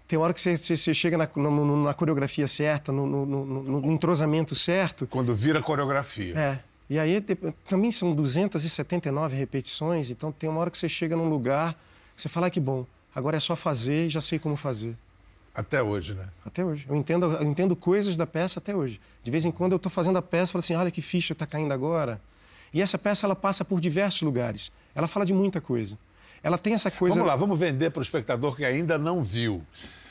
Tem 0.08 0.20
hora 0.20 0.34
que 0.34 0.42
você, 0.42 0.58
você, 0.58 0.76
você 0.76 0.94
chega 0.94 1.18
na, 1.18 1.30
no, 1.36 1.84
na, 1.84 1.94
coreografia 1.94 2.48
certa, 2.48 2.92
no, 2.92 3.06
no, 3.26 3.92
entrosamento 3.92 4.56
certo. 4.56 5.06
Quando 5.08 5.34
vira 5.36 5.62
coreografia. 5.62 6.38
É. 6.38 6.60
E 6.90 6.98
aí 6.98 7.22
também 7.66 7.92
são 7.92 8.16
279 8.16 9.36
repetições, 9.36 10.10
então 10.10 10.32
tem 10.32 10.50
uma 10.50 10.62
hora 10.62 10.72
que 10.72 10.78
você 10.78 10.88
chega 10.88 11.16
num 11.16 11.28
lugar, 11.28 11.76
você 12.16 12.30
fala 12.30 12.48
ah, 12.48 12.50
que 12.50 12.60
bom, 12.60 12.86
agora 13.14 13.36
é 13.36 13.40
só 13.40 13.56
fazer 13.56 14.06
e 14.06 14.10
já 14.10 14.22
sei 14.22 14.40
como 14.40 14.56
fazer. 14.56 14.96
Até 15.54 15.82
hoje, 15.82 16.14
né? 16.14 16.28
Até 16.46 16.64
hoje. 16.64 16.86
Eu 16.88 16.96
entendo, 16.96 17.26
eu 17.26 17.44
entendo 17.44 17.76
coisas 17.76 18.16
da 18.16 18.28
peça 18.28 18.60
até 18.60 18.76
hoje. 18.76 19.02
De 19.24 19.32
vez 19.32 19.44
em 19.44 19.52
quando 19.52 19.72
eu 19.72 19.78
estou 19.78 19.92
fazendo 19.92 20.18
a 20.18 20.22
peça 20.22 20.52
e 20.52 20.54
falo 20.54 20.60
assim, 20.60 20.76
olha 20.76 20.92
que 20.92 21.02
ficha 21.02 21.34
está 21.34 21.48
caindo 21.48 21.74
agora. 21.74 22.22
E 22.72 22.80
essa 22.80 22.98
peça 22.98 23.26
ela 23.26 23.36
passa 23.36 23.66
por 23.66 23.80
diversos 23.80 24.22
lugares. 24.22 24.72
Ela 24.94 25.08
fala 25.08 25.26
de 25.26 25.34
muita 25.34 25.60
coisa. 25.60 25.98
ela 26.44 26.60
tem 26.60 26.74
essa 26.76 26.92
coisa. 26.92 27.16
Vamos 27.16 27.28
lá, 27.28 27.36
vamos 27.36 27.60
vender 27.60 27.90
para 27.90 28.00
o 28.00 28.04
espectador 28.04 28.56
que 28.56 28.64
ainda 28.64 29.00
não 29.00 29.24
viu. 29.24 29.64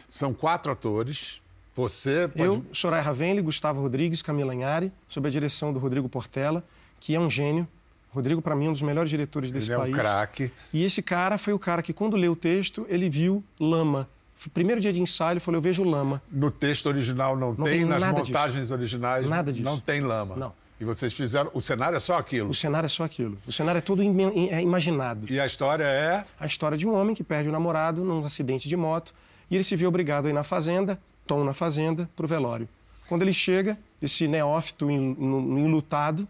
São 0.09 0.35
quatro 0.35 0.73
atores. 0.73 1.41
Você 1.77 2.27
pode... 2.29 2.43
Eu, 2.49 2.65
Soraya 2.73 3.03
Ravenli, 3.03 3.43
Gustavo 3.43 3.81
Rodrigues, 3.83 4.23
Camila 4.23 4.53
Anhari, 4.53 4.91
sob 5.07 5.29
a 5.29 5.31
direção 5.31 5.73
do 5.73 5.79
Rodrigo 5.79 6.09
Portela, 6.09 6.65
que 6.99 7.15
é 7.15 7.21
um 7.21 7.29
gênio. 7.29 7.69
Rodrigo, 8.11 8.41
para 8.41 8.57
mim, 8.57 8.67
é 8.67 8.69
um 8.71 8.73
dos 8.73 8.81
melhores 8.83 9.11
diretores 9.11 9.51
desse 9.51 9.69
Ele 9.69 9.75
é 9.75 9.79
um 9.79 9.81
país. 9.83 9.95
craque. 9.95 10.51
E 10.73 10.83
esse 10.85 11.03
cara 11.03 11.37
foi 11.37 11.53
o 11.53 11.59
cara 11.59 11.83
que, 11.83 11.93
quando 11.93 12.17
leu 12.17 12.33
o 12.33 12.37
texto, 12.37 12.87
ele 12.89 13.11
viu 13.11 13.45
lama. 13.61 14.09
Primeiro 14.55 14.81
dia 14.81 14.93
de 14.93 15.01
ensaio, 15.01 15.35
ele 15.35 15.41
falou: 15.41 15.59
Eu 15.59 15.63
vejo 15.63 15.83
lama. 15.85 16.23
No 16.31 16.51
texto 16.51 16.87
original 16.87 17.37
não, 17.37 17.49
Não 17.55 17.65
tem, 17.67 17.75
tem 17.81 17.85
nas 17.85 18.03
montagens 18.05 18.61
disso. 18.63 18.73
originais 18.75 19.29
Nada 19.29 19.53
disso. 19.53 19.65
não 19.65 19.79
tem 19.79 20.01
lama. 20.01 20.35
Não. 20.37 20.53
E 20.81 20.85
vocês 20.85 21.13
fizeram. 21.15 21.51
O 21.55 21.61
cenário 21.61 21.97
é 21.97 22.01
só 22.01 22.17
aquilo. 22.19 22.51
O 22.51 22.55
cenário 22.55 22.87
é 22.87 22.89
só 22.89 23.05
aquilo. 23.05 23.37
O 23.47 23.53
cenário 23.53 23.79
é 23.79 23.83
todo 23.83 24.03
im- 24.03 24.49
é 24.51 24.63
imaginado. 24.63 25.27
E 25.31 25.41
a 25.41 25.47
história 25.47 25.85
é. 25.85 26.25
A 26.39 26.47
história 26.47 26.77
de 26.79 26.87
um 26.87 26.95
homem 26.95 27.15
que 27.15 27.25
perde 27.25 27.49
o 27.49 27.53
namorado 27.53 28.05
num 28.05 28.25
acidente 28.25 28.69
de 28.69 28.77
moto 28.77 29.15
e 29.51 29.55
ele 29.55 29.65
se 29.65 29.75
vê 29.75 29.87
obrigado 29.87 30.27
a 30.27 30.31
ir 30.31 30.35
na 30.35 30.43
fazenda, 30.43 30.99
Tom 31.27 31.45
na 31.45 31.53
fazenda, 31.53 32.09
para 32.17 32.25
o 32.25 32.29
velório. 32.29 32.69
Quando 33.09 33.23
ele 33.23 33.33
chega, 33.33 33.79
esse 34.01 34.27
neófito 34.29 34.91
en- 34.91 35.17
en- 35.19 35.65
enlutado, 35.65 36.27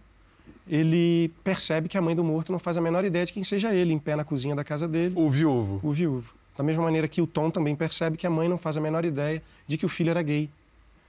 ele 0.69 1.31
percebe 1.45 1.89
que 1.89 1.97
a 1.97 2.03
mãe 2.03 2.15
do 2.17 2.25
morto 2.25 2.51
não 2.53 2.59
faz 2.59 2.77
a 2.77 2.81
menor 2.81 3.05
ideia 3.05 3.25
de 3.25 3.33
quem 3.33 3.45
seja 3.45 3.75
ele, 3.75 3.93
em 3.93 3.99
pé 3.99 4.17
na 4.17 4.25
cozinha 4.25 4.55
da 4.55 4.65
casa 4.65 4.89
dele, 4.89 5.15
O 5.17 5.29
viúvo. 5.31 5.81
o 5.83 5.93
viúvo. 5.93 6.35
Da 6.57 6.65
mesma 6.65 6.83
maneira 6.83 7.07
que 7.07 7.21
o 7.21 7.27
Tom 7.27 7.51
também 7.51 7.77
percebe 7.77 8.17
que 8.17 8.27
a 8.27 8.31
mãe 8.31 8.49
não 8.49 8.59
faz 8.59 8.77
a 8.77 8.81
menor 8.81 9.05
ideia 9.05 9.43
de 9.69 9.77
que 9.77 9.85
o 9.87 9.89
filho 9.89 10.11
era 10.11 10.23
gay. 10.23 10.49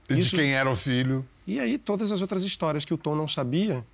E 0.08 0.14
de 0.14 0.20
Isso- 0.20 0.36
quem 0.36 0.52
era 0.52 0.70
o 0.70 0.76
filho. 0.76 1.24
E 1.46 1.58
aí 1.58 1.76
todas 1.78 2.12
as 2.12 2.20
outras 2.20 2.42
histórias 2.44 2.84
que 2.84 2.92
o 2.94 2.98
Tom 2.98 3.14
não 3.14 3.26
sabia, 3.26 3.84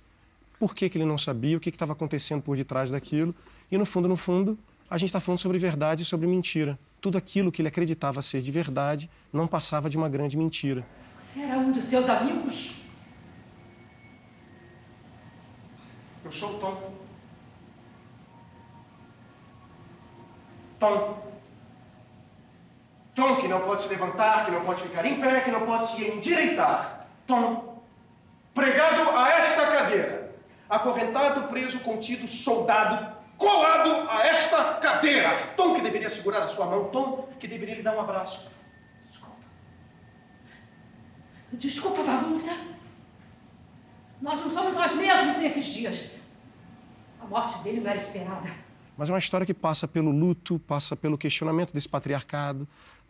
por 0.59 0.75
que, 0.75 0.87
que 0.89 0.97
ele 0.97 1.05
não 1.05 1.17
sabia, 1.17 1.57
o 1.57 1.59
que 1.59 1.71
que 1.71 1.75
estava 1.75 1.93
acontecendo 1.93 2.41
por 2.41 2.55
detrás 2.55 2.91
daquilo. 2.91 3.33
E 3.71 3.77
no 3.77 3.85
fundo, 3.85 4.07
no 4.07 4.15
fundo, 4.17 4.57
a 4.89 4.97
gente 4.97 5.09
está 5.09 5.19
falando 5.19 5.39
sobre 5.39 5.57
verdade 5.57 6.03
e 6.03 6.05
sobre 6.05 6.27
mentira. 6.27 6.77
Tudo 7.05 7.19
aquilo 7.19 7.51
que 7.51 7.61
ele 7.61 7.67
acreditava 7.67 8.19
ser 8.19 8.41
de 8.41 8.51
verdade 8.51 9.11
não 9.31 9.45
passava 9.45 9.87
de 9.91 9.95
uma 9.95 10.09
grande 10.09 10.35
mentira. 10.35 10.83
Você 11.21 11.41
era 11.41 11.59
um 11.59 11.71
dos 11.71 11.85
seus 11.85 12.09
amigos? 12.09 12.77
Eu 16.23 16.31
sou 16.31 16.55
o 16.55 16.59
Tom. 16.59 16.93
Tom. 20.79 21.31
Tom 23.13 23.35
que 23.35 23.47
não 23.47 23.61
pode 23.61 23.83
se 23.83 23.89
levantar, 23.89 24.45
que 24.45 24.49
não 24.49 24.65
pode 24.65 24.81
ficar 24.81 25.05
em 25.05 25.21
pé, 25.21 25.41
que 25.41 25.51
não 25.51 25.63
pode 25.63 25.91
se 25.91 26.09
endireitar. 26.09 27.05
Tom. 27.27 27.83
Pregado 28.55 29.11
a 29.11 29.29
esta 29.29 29.67
cadeira. 29.67 30.35
Acorrentado, 30.67 31.49
preso, 31.49 31.81
contido, 31.81 32.27
soldado, 32.27 33.14
colado 33.37 34.09
a 34.09 34.25
esta 34.25 34.75
cadeira. 34.75 35.37
Tom 35.57 35.75
que 35.75 35.81
deveria 35.81 36.09
segurar 36.09 36.43
a 36.43 36.47
sua 36.47 36.65
mão. 36.65 36.89
Tom 36.89 37.29
que 37.39 37.47
deveria 37.47 37.75
lhe 37.75 37.83
dar 37.83 37.95
um 37.95 38.01
abraço. 38.01 38.41
Desculpa, 41.53 42.03
bagunça. 42.03 42.51
Nós 44.21 44.39
não 44.39 44.53
somos 44.53 44.73
nós 44.73 44.95
mesmos 44.95 45.37
nesses 45.37 45.65
dias. 45.65 46.09
A 47.19 47.25
morte 47.25 47.61
dele 47.63 47.79
não 47.79 47.89
era 47.89 47.99
esperada. 47.99 48.49
Mas 48.97 49.09
é 49.09 49.13
uma 49.13 49.19
história 49.19 49.45
que 49.45 49.53
passa 49.53 49.87
pelo 49.87 50.11
luto, 50.11 50.59
passa 50.59 50.95
pelo 50.95 51.17
questionamento 51.17 51.73
desse 51.73 51.87
patriarcado, 51.87 52.67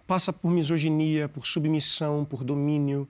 passa 0.07 0.33
por 0.33 0.51
misoginia, 0.51 1.29
por 1.29 1.45
submissão, 1.45 2.25
por 2.25 2.43
domínio. 2.43 3.07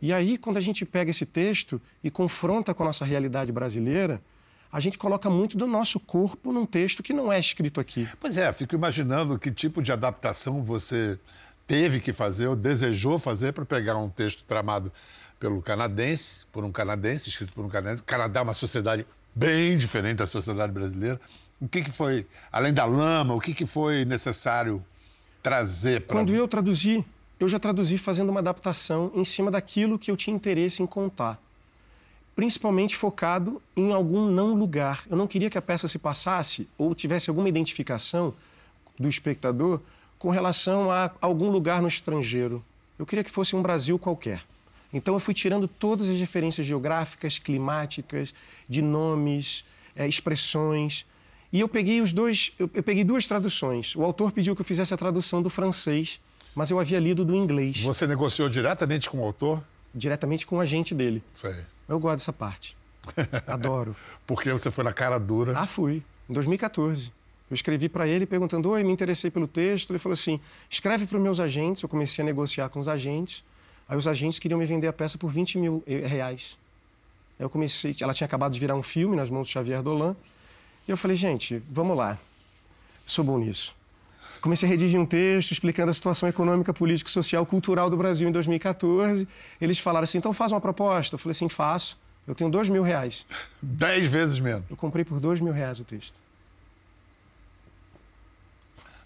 E 0.00 0.12
aí, 0.12 0.38
quando 0.38 0.56
a 0.56 0.60
gente 0.60 0.84
pega 0.84 1.10
esse 1.10 1.26
texto 1.26 1.80
e 2.02 2.10
confronta 2.10 2.74
com 2.74 2.82
a 2.82 2.86
nossa 2.86 3.04
realidade 3.04 3.50
brasileira, 3.50 4.22
a 4.74 4.80
gente 4.80 4.98
coloca 4.98 5.30
muito 5.30 5.56
do 5.56 5.68
nosso 5.68 6.00
corpo 6.00 6.52
num 6.52 6.66
texto 6.66 7.00
que 7.00 7.12
não 7.12 7.32
é 7.32 7.38
escrito 7.38 7.78
aqui. 7.78 8.08
Pois 8.18 8.36
é, 8.36 8.52
fico 8.52 8.74
imaginando 8.74 9.38
que 9.38 9.48
tipo 9.48 9.80
de 9.80 9.92
adaptação 9.92 10.64
você 10.64 11.16
teve 11.64 12.00
que 12.00 12.12
fazer 12.12 12.48
ou 12.48 12.56
desejou 12.56 13.16
fazer 13.16 13.52
para 13.52 13.64
pegar 13.64 13.96
um 13.96 14.08
texto 14.08 14.42
tramado 14.42 14.90
pelo 15.38 15.62
canadense, 15.62 16.44
por 16.50 16.64
um 16.64 16.72
canadense, 16.72 17.28
escrito 17.28 17.52
por 17.52 17.64
um 17.64 17.68
canadense. 17.68 18.02
O 18.02 18.04
Canadá 18.04 18.40
é 18.40 18.42
uma 18.42 18.52
sociedade 18.52 19.06
bem 19.32 19.78
diferente 19.78 20.16
da 20.16 20.26
sociedade 20.26 20.72
brasileira. 20.72 21.20
O 21.60 21.68
que, 21.68 21.80
que 21.80 21.92
foi, 21.92 22.26
além 22.50 22.74
da 22.74 22.84
lama, 22.84 23.32
o 23.32 23.40
que, 23.40 23.54
que 23.54 23.66
foi 23.66 24.04
necessário 24.04 24.84
trazer 25.40 26.00
para. 26.00 26.16
Quando 26.16 26.34
eu 26.34 26.48
traduzi, 26.48 27.04
eu 27.38 27.48
já 27.48 27.60
traduzi 27.60 27.96
fazendo 27.96 28.30
uma 28.30 28.40
adaptação 28.40 29.12
em 29.14 29.24
cima 29.24 29.52
daquilo 29.52 30.00
que 30.00 30.10
eu 30.10 30.16
tinha 30.16 30.34
interesse 30.34 30.82
em 30.82 30.86
contar. 30.86 31.43
Principalmente 32.34 32.96
focado 32.96 33.62
em 33.76 33.92
algum 33.92 34.26
não 34.26 34.54
lugar. 34.54 35.04
Eu 35.08 35.16
não 35.16 35.26
queria 35.26 35.48
que 35.48 35.58
a 35.58 35.62
peça 35.62 35.86
se 35.86 35.98
passasse 35.98 36.68
ou 36.76 36.94
tivesse 36.94 37.30
alguma 37.30 37.48
identificação 37.48 38.34
do 38.98 39.08
espectador 39.08 39.80
com 40.18 40.30
relação 40.30 40.90
a 40.90 41.10
algum 41.20 41.50
lugar 41.50 41.80
no 41.80 41.88
estrangeiro. 41.88 42.64
Eu 42.98 43.06
queria 43.06 43.22
que 43.22 43.30
fosse 43.30 43.54
um 43.54 43.62
Brasil 43.62 43.98
qualquer. 43.98 44.42
Então 44.92 45.14
eu 45.14 45.20
fui 45.20 45.34
tirando 45.34 45.66
todas 45.68 46.08
as 46.08 46.18
referências 46.18 46.66
geográficas, 46.66 47.38
climáticas, 47.38 48.32
de 48.68 48.80
nomes, 48.80 49.64
eh, 49.96 50.06
expressões. 50.06 51.04
E 51.52 51.60
eu 51.60 51.68
peguei 51.68 52.00
os 52.00 52.12
dois, 52.12 52.52
eu, 52.58 52.70
eu 52.72 52.82
peguei 52.82 53.04
duas 53.04 53.26
traduções. 53.26 53.94
O 53.94 54.02
autor 54.02 54.32
pediu 54.32 54.54
que 54.54 54.60
eu 54.60 54.64
fizesse 54.64 54.94
a 54.94 54.96
tradução 54.96 55.42
do 55.42 55.50
francês, 55.50 56.20
mas 56.54 56.70
eu 56.70 56.78
havia 56.80 56.98
lido 57.00 57.24
do 57.24 57.34
inglês, 57.34 57.80
Você 57.82 58.06
negociou 58.06 58.48
diretamente 58.48 59.08
com 59.10 59.20
o 59.20 59.24
autor? 59.24 59.62
diretamente 59.96 60.44
com 60.46 60.56
o 60.56 60.60
agente 60.60 60.92
dele. 60.92 61.22
Sei. 61.32 61.54
Eu 61.88 61.98
gosto 61.98 62.16
dessa 62.18 62.32
parte. 62.32 62.76
Adoro. 63.46 63.96
Porque 64.26 64.50
você 64.52 64.70
foi 64.70 64.84
na 64.84 64.92
cara 64.92 65.18
dura. 65.18 65.58
Ah, 65.58 65.66
fui. 65.66 66.02
Em 66.28 66.32
2014. 66.32 67.12
Eu 67.50 67.54
escrevi 67.54 67.88
para 67.88 68.06
ele 68.06 68.26
perguntando: 68.26 68.70
Oi, 68.70 68.82
me 68.82 68.92
interessei 68.92 69.30
pelo 69.30 69.46
texto. 69.46 69.90
Ele 69.90 69.98
falou 69.98 70.14
assim: 70.14 70.40
escreve 70.70 71.06
para 71.06 71.16
os 71.16 71.22
meus 71.22 71.38
agentes. 71.38 71.82
Eu 71.82 71.88
comecei 71.88 72.22
a 72.22 72.26
negociar 72.26 72.68
com 72.68 72.78
os 72.78 72.88
agentes. 72.88 73.44
Aí 73.88 73.96
os 73.96 74.08
agentes 74.08 74.38
queriam 74.38 74.58
me 74.58 74.64
vender 74.64 74.86
a 74.86 74.92
peça 74.92 75.18
por 75.18 75.30
20 75.30 75.58
mil 75.58 75.82
eh, 75.86 76.06
reais. 76.06 76.58
Aí 77.38 77.44
eu 77.44 77.50
comecei. 77.50 77.94
Ela 78.00 78.14
tinha 78.14 78.24
acabado 78.26 78.52
de 78.52 78.60
virar 78.60 78.74
um 78.74 78.82
filme 78.82 79.14
nas 79.14 79.28
mãos 79.28 79.46
do 79.48 79.50
Xavier 79.50 79.82
Dolan. 79.82 80.16
E 80.88 80.90
eu 80.90 80.96
falei: 80.96 81.16
gente, 81.16 81.62
vamos 81.70 81.96
lá. 81.96 82.18
Sou 83.04 83.22
bom 83.22 83.38
nisso. 83.38 83.74
Comecei 84.44 84.68
a 84.68 84.70
redigir 84.70 85.00
um 85.00 85.06
texto 85.06 85.52
explicando 85.52 85.90
a 85.90 85.94
situação 85.94 86.28
econômica, 86.28 86.70
política, 86.74 87.08
social, 87.08 87.46
cultural 87.46 87.88
do 87.88 87.96
Brasil 87.96 88.28
em 88.28 88.30
2014. 88.30 89.26
Eles 89.58 89.78
falaram 89.78 90.04
assim: 90.04 90.18
então 90.18 90.34
faz 90.34 90.52
uma 90.52 90.60
proposta. 90.60 91.14
Eu 91.14 91.18
falei 91.18 91.30
assim: 91.30 91.48
faço. 91.48 91.98
Eu 92.28 92.34
tenho 92.34 92.50
dois 92.50 92.68
mil 92.68 92.82
reais. 92.82 93.24
Dez 93.62 94.04
vezes 94.04 94.38
menos. 94.40 94.66
Eu 94.68 94.76
comprei 94.76 95.02
por 95.02 95.18
dois 95.18 95.40
mil 95.40 95.50
reais 95.50 95.80
o 95.80 95.84
texto. 95.84 96.20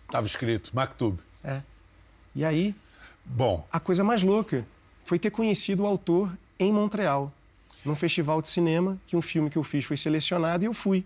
Estava 0.06 0.26
escrito, 0.26 0.72
Maktub. 0.74 1.20
É. 1.44 1.62
E 2.34 2.44
aí, 2.44 2.74
Bom, 3.24 3.64
a 3.70 3.78
coisa 3.78 4.02
mais 4.02 4.24
louca 4.24 4.66
foi 5.04 5.20
ter 5.20 5.30
conhecido 5.30 5.84
o 5.84 5.86
autor 5.86 6.36
em 6.58 6.72
Montreal, 6.72 7.32
num 7.84 7.94
festival 7.94 8.42
de 8.42 8.48
cinema, 8.48 8.98
que 9.06 9.16
um 9.16 9.22
filme 9.22 9.48
que 9.48 9.56
eu 9.56 9.62
fiz 9.62 9.84
foi 9.84 9.96
selecionado 9.96 10.64
e 10.64 10.66
eu 10.66 10.74
fui. 10.74 11.04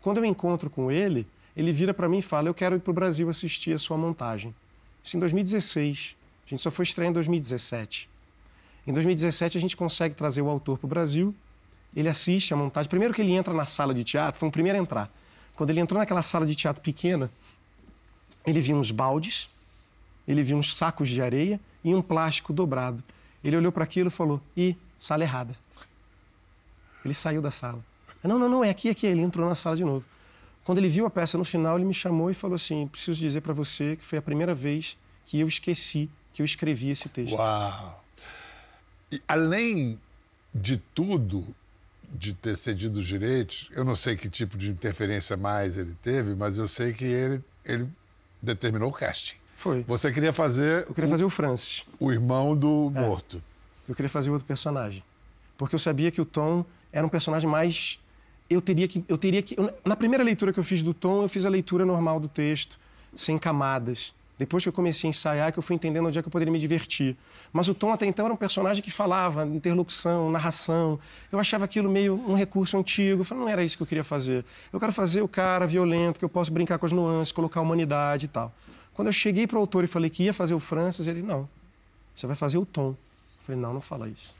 Quando 0.00 0.16
eu 0.16 0.24
encontro 0.24 0.70
com 0.70 0.90
ele, 0.90 1.26
ele 1.58 1.72
vira 1.72 1.92
para 1.92 2.08
mim 2.08 2.18
e 2.18 2.22
fala: 2.22 2.48
Eu 2.48 2.54
quero 2.54 2.76
ir 2.76 2.78
para 2.78 2.90
o 2.92 2.94
Brasil 2.94 3.28
assistir 3.28 3.72
a 3.72 3.78
sua 3.78 3.96
montagem. 3.96 4.54
Isso 5.02 5.16
em 5.16 5.20
2016. 5.20 6.16
A 6.46 6.48
gente 6.48 6.62
só 6.62 6.70
foi 6.70 6.84
estrear 6.84 7.10
em 7.10 7.12
2017. 7.12 8.08
Em 8.86 8.92
2017, 8.92 9.58
a 9.58 9.60
gente 9.60 9.76
consegue 9.76 10.14
trazer 10.14 10.40
o 10.40 10.48
autor 10.48 10.78
para 10.78 10.86
o 10.86 10.88
Brasil. 10.88 11.34
Ele 11.96 12.08
assiste 12.08 12.54
a 12.54 12.56
montagem. 12.56 12.88
Primeiro 12.88 13.12
que 13.12 13.20
ele 13.20 13.32
entra 13.32 13.52
na 13.52 13.64
sala 13.64 13.92
de 13.92 14.04
teatro, 14.04 14.38
foi 14.38 14.48
o 14.48 14.52
primeiro 14.52 14.78
a 14.78 14.80
entrar. 14.80 15.12
Quando 15.56 15.70
ele 15.70 15.80
entrou 15.80 15.98
naquela 15.98 16.22
sala 16.22 16.46
de 16.46 16.54
teatro 16.54 16.80
pequena, 16.80 17.28
ele 18.46 18.60
viu 18.60 18.76
uns 18.76 18.92
baldes, 18.92 19.50
ele 20.28 20.44
viu 20.44 20.56
uns 20.56 20.74
sacos 20.74 21.10
de 21.10 21.20
areia 21.20 21.60
e 21.82 21.92
um 21.92 22.00
plástico 22.00 22.52
dobrado. 22.52 23.02
Ele 23.42 23.56
olhou 23.56 23.72
para 23.72 23.82
aquilo 23.82 24.08
e 24.08 24.12
falou: 24.12 24.40
Ih, 24.56 24.76
sala 24.96 25.24
errada. 25.24 25.56
Ele 27.04 27.14
saiu 27.14 27.42
da 27.42 27.50
sala. 27.50 27.84
Não, 28.22 28.38
não, 28.38 28.48
não, 28.48 28.64
é 28.64 28.70
aqui, 28.70 28.90
aqui. 28.90 29.06
Ele 29.06 29.22
entrou 29.22 29.48
na 29.48 29.56
sala 29.56 29.76
de 29.76 29.84
novo. 29.84 30.04
Quando 30.68 30.80
ele 30.80 30.90
viu 30.90 31.06
a 31.06 31.10
peça 31.10 31.38
no 31.38 31.44
final, 31.44 31.78
ele 31.78 31.86
me 31.86 31.94
chamou 31.94 32.30
e 32.30 32.34
falou 32.34 32.54
assim: 32.54 32.86
Preciso 32.88 33.18
dizer 33.18 33.40
para 33.40 33.54
você 33.54 33.96
que 33.96 34.04
foi 34.04 34.18
a 34.18 34.20
primeira 34.20 34.54
vez 34.54 34.98
que 35.24 35.40
eu 35.40 35.48
esqueci 35.48 36.10
que 36.30 36.42
eu 36.42 36.44
escrevi 36.44 36.90
esse 36.90 37.08
texto. 37.08 37.36
Uau! 37.36 38.04
E 39.10 39.18
além 39.26 39.98
de 40.54 40.76
tudo, 40.94 41.42
de 42.12 42.34
ter 42.34 42.54
cedido 42.54 42.98
os 42.98 43.06
direitos, 43.06 43.70
eu 43.72 43.82
não 43.82 43.94
sei 43.94 44.14
que 44.14 44.28
tipo 44.28 44.58
de 44.58 44.68
interferência 44.68 45.38
mais 45.38 45.78
ele 45.78 45.96
teve, 46.02 46.34
mas 46.34 46.58
eu 46.58 46.68
sei 46.68 46.92
que 46.92 47.06
ele, 47.06 47.42
ele 47.64 47.88
determinou 48.42 48.90
o 48.90 48.92
casting. 48.92 49.36
Foi. 49.56 49.82
Você 49.84 50.12
queria 50.12 50.34
fazer 50.34 50.86
Eu 50.86 50.94
queria 50.94 51.08
fazer 51.08 51.24
o 51.24 51.30
Francis. 51.30 51.86
o 51.98 52.12
irmão 52.12 52.54
do 52.54 52.90
morto. 52.90 53.42
Eu 53.88 53.94
queria 53.94 54.10
fazer 54.10 54.28
outro 54.28 54.46
personagem. 54.46 55.02
Porque 55.56 55.74
eu 55.74 55.78
sabia 55.78 56.10
que 56.10 56.20
o 56.20 56.26
Tom 56.26 56.62
era 56.92 57.06
um 57.06 57.08
personagem 57.08 57.48
mais. 57.48 57.98
Eu 58.50 58.60
teria 58.62 58.88
que. 58.88 59.04
Eu 59.08 59.18
teria 59.18 59.42
que... 59.42 59.58
eu- 59.58 59.70
Na 59.84 59.94
primeira 59.96 60.24
leitura 60.24 60.52
que 60.52 60.58
eu 60.60 60.64
fiz 60.64 60.82
do 60.82 60.94
Tom, 60.94 61.22
eu 61.22 61.28
fiz 61.28 61.44
a 61.44 61.48
leitura 61.48 61.84
normal 61.84 62.18
do 62.20 62.28
texto, 62.28 62.78
sem 63.14 63.38
camadas. 63.38 64.12
Depois 64.38 64.62
que 64.62 64.68
eu 64.68 64.72
comecei 64.72 65.08
a 65.08 65.10
ensaiar, 65.10 65.52
que 65.52 65.58
eu 65.58 65.62
fui 65.62 65.74
entendendo 65.74 66.06
onde 66.06 66.16
é 66.16 66.22
que 66.22 66.28
eu 66.28 66.30
poderia 66.32 66.52
me 66.52 66.60
divertir. 66.60 67.16
Mas 67.52 67.66
o 67.66 67.74
Tom 67.74 67.92
até 67.92 68.06
então 68.06 68.24
era 68.24 68.32
um 68.32 68.36
personagem 68.36 68.80
que 68.82 68.90
falava, 68.90 69.44
interlocução, 69.44 70.30
narração. 70.30 70.98
Eu 71.32 71.40
achava 71.40 71.64
aquilo 71.64 71.90
meio 71.90 72.14
um 72.14 72.34
recurso 72.34 72.76
antigo. 72.78 73.22
Eu 73.22 73.24
falei, 73.24 73.42
não 73.44 73.50
era 73.50 73.64
isso 73.64 73.76
que 73.76 73.82
eu 73.82 73.86
queria 73.86 74.04
fazer. 74.04 74.44
Eu 74.72 74.78
quero 74.78 74.92
fazer 74.92 75.22
o 75.22 75.28
cara 75.28 75.66
violento, 75.66 76.20
que 76.20 76.24
eu 76.24 76.28
posso 76.28 76.52
brincar 76.52 76.78
com 76.78 76.86
as 76.86 76.92
nuances, 76.92 77.32
colocar 77.32 77.58
a 77.58 77.62
humanidade 77.64 78.26
e 78.26 78.28
tal. 78.28 78.54
Quando 78.94 79.08
eu 79.08 79.12
cheguei 79.12 79.44
para 79.44 79.56
o 79.56 79.60
autor 79.60 79.82
e 79.82 79.88
falei 79.88 80.08
que 80.08 80.22
ia 80.22 80.32
fazer 80.32 80.54
o 80.54 80.60
Francis, 80.60 81.08
ele, 81.08 81.20
não, 81.20 81.48
você 82.14 82.26
vai 82.28 82.36
fazer 82.36 82.58
o 82.58 82.64
Tom. 82.64 82.90
Eu 82.90 82.96
falei, 83.44 83.60
não, 83.60 83.74
não 83.74 83.80
fala 83.80 84.08
isso. 84.08 84.36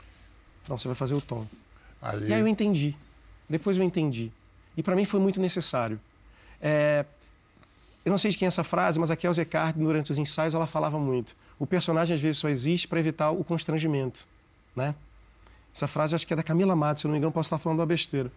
Não, 0.69 0.77
você 0.77 0.87
vai 0.87 0.95
fazer 0.95 1.13
o 1.13 1.19
Tom. 1.21 1.45
Ali... 2.01 2.29
E 2.29 2.33
aí 2.33 2.39
eu 2.39 2.47
entendi. 2.47 2.95
Depois 3.49 3.77
eu 3.77 3.83
entendi. 3.83 4.31
E 4.77 4.83
para 4.83 4.95
mim 4.95 5.05
foi 5.05 5.19
muito 5.19 5.39
necessário. 5.41 5.99
É, 6.61 7.05
eu 8.05 8.11
não 8.11 8.17
sei 8.17 8.31
de 8.31 8.37
quem 8.37 8.45
é 8.45 8.47
essa 8.49 8.63
frase, 8.63 8.99
mas 8.99 9.09
a 9.11 9.15
Kelsey 9.15 9.45
Card, 9.45 9.79
durante 9.79 10.11
os 10.11 10.17
ensaios, 10.17 10.53
ela 10.53 10.67
falava 10.67 10.97
muito. 10.99 11.35
O 11.57 11.65
personagem, 11.65 12.15
às 12.15 12.21
vezes, 12.21 12.37
só 12.37 12.47
existe 12.49 12.87
para 12.87 12.99
evitar 12.99 13.31
o 13.31 13.43
constrangimento. 13.43 14.27
Né? 14.75 14.93
Essa 15.73 15.87
frase, 15.87 16.15
acho 16.15 16.25
que 16.25 16.33
é 16.33 16.35
da 16.37 16.43
Camila 16.43 16.75
Matos, 16.75 17.01
se 17.01 17.07
eu 17.07 17.09
não 17.09 17.13
me 17.13 17.17
engano, 17.17 17.31
posso 17.31 17.47
estar 17.47 17.57
falando 17.57 17.79
uma 17.79 17.85
besteira. 17.85 18.31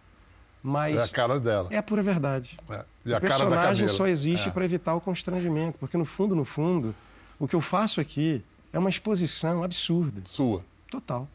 Mas 0.61 1.01
É 1.01 1.05
a 1.05 1.09
cara 1.09 1.39
dela. 1.39 1.67
é 1.71 1.77
a 1.77 1.83
pura 1.83 2.01
verdade. 2.01 2.57
É. 2.69 2.85
E 3.05 3.11
o 3.11 3.17
a 3.17 3.19
cara 3.19 3.33
da 3.33 3.37
personagem 3.45 3.87
só 3.89 4.07
existe 4.07 4.47
É. 4.47 4.51
para 4.51 4.63
evitar 4.63 4.93
o 4.95 5.01
constrangimento. 5.01 5.77
Porque, 5.77 5.97
no 5.97 6.05
fundo, 6.05 6.35
no 6.35 6.45
fundo, 6.45 6.95
o 7.37 7.47
que 7.47 7.55
eu 7.55 7.61
faço 7.61 7.99
aqui 7.99 8.41
é 8.71 8.79
uma 8.79 8.89
exposição 8.89 9.61
absurda. 9.63 10.21
Sua. 10.25 10.63
Total. 10.89 11.27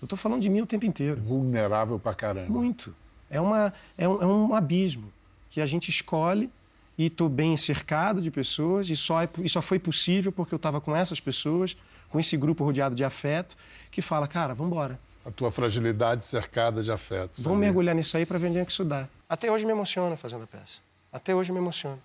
Eu 0.00 0.06
estou 0.06 0.16
falando 0.16 0.40
de 0.40 0.48
mim 0.48 0.62
o 0.62 0.66
tempo 0.66 0.86
inteiro. 0.86 1.20
Vulnerável 1.20 1.98
pra 1.98 2.14
caramba. 2.14 2.50
Muito. 2.50 2.94
É, 3.28 3.40
uma, 3.40 3.72
é, 3.96 4.08
um, 4.08 4.22
é 4.22 4.26
um 4.26 4.54
abismo 4.54 5.12
que 5.48 5.60
a 5.60 5.66
gente 5.66 5.88
escolhe 5.88 6.50
e 6.96 7.06
estou 7.06 7.28
bem 7.28 7.56
cercado 7.56 8.20
de 8.20 8.30
pessoas 8.30 8.88
e 8.90 8.96
só, 8.96 9.22
é, 9.22 9.28
e 9.38 9.48
só 9.48 9.62
foi 9.62 9.78
possível 9.78 10.32
porque 10.32 10.54
eu 10.54 10.56
estava 10.56 10.80
com 10.80 10.94
essas 10.94 11.20
pessoas, 11.20 11.76
com 12.08 12.18
esse 12.18 12.36
grupo 12.36 12.64
rodeado 12.64 12.94
de 12.94 13.04
afeto, 13.04 13.56
que 13.90 14.02
fala, 14.02 14.26
cara, 14.26 14.54
vamos 14.54 14.72
embora. 14.72 14.98
A 15.24 15.30
tua 15.30 15.52
fragilidade 15.52 16.24
cercada 16.24 16.82
de 16.82 16.90
afetos. 16.90 17.44
Vamos 17.44 17.58
mergulhar 17.58 17.94
nisso 17.94 18.16
aí 18.16 18.24
para 18.24 18.38
ver 18.38 18.48
onde 18.48 18.58
é 18.58 18.64
que 18.64 18.72
isso 18.72 18.84
dá. 18.84 19.06
Até 19.28 19.50
hoje 19.52 19.66
me 19.66 19.72
emociona 19.72 20.16
fazendo 20.16 20.44
a 20.44 20.46
peça. 20.46 20.80
Até 21.12 21.34
hoje 21.34 21.52
me 21.52 21.58
emociona. 21.58 21.98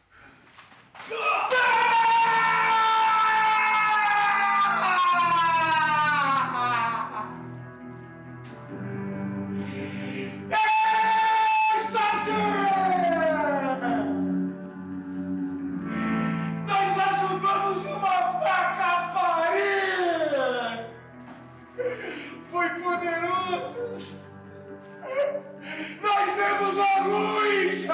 Foi 22.48 22.70
poderoso! 22.70 24.16
Nós 26.02 26.36
demos 26.36 26.80
a 26.80 27.04
luz! 27.04 27.88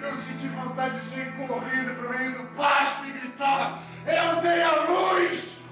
Eu 0.00 0.16
senti 0.16 0.48
vontade 0.48 0.96
de 0.96 1.02
sair 1.02 1.32
correndo 1.36 1.94
pro 1.96 2.08
meio 2.16 2.38
do 2.38 2.44
pasto 2.56 3.06
e 3.06 3.12
gritar: 3.12 3.82
Eu 4.06 4.40
dei 4.40 4.62
a 4.62 4.84
luz! 4.84 5.62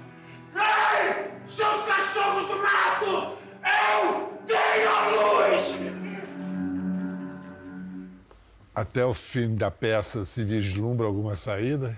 Ei! 0.55 1.31
Seus 1.45 1.81
cachorros 1.83 2.45
do 2.45 2.57
mato! 2.57 3.37
Eu 3.63 4.39
dei 4.45 4.85
a 4.85 5.09
luz! 5.09 5.77
Até 8.75 9.03
o 9.03 9.13
fim 9.13 9.55
da 9.55 9.71
peça 9.71 10.23
se 10.25 10.43
vislumbra 10.43 11.07
alguma 11.07 11.35
saída? 11.35 11.97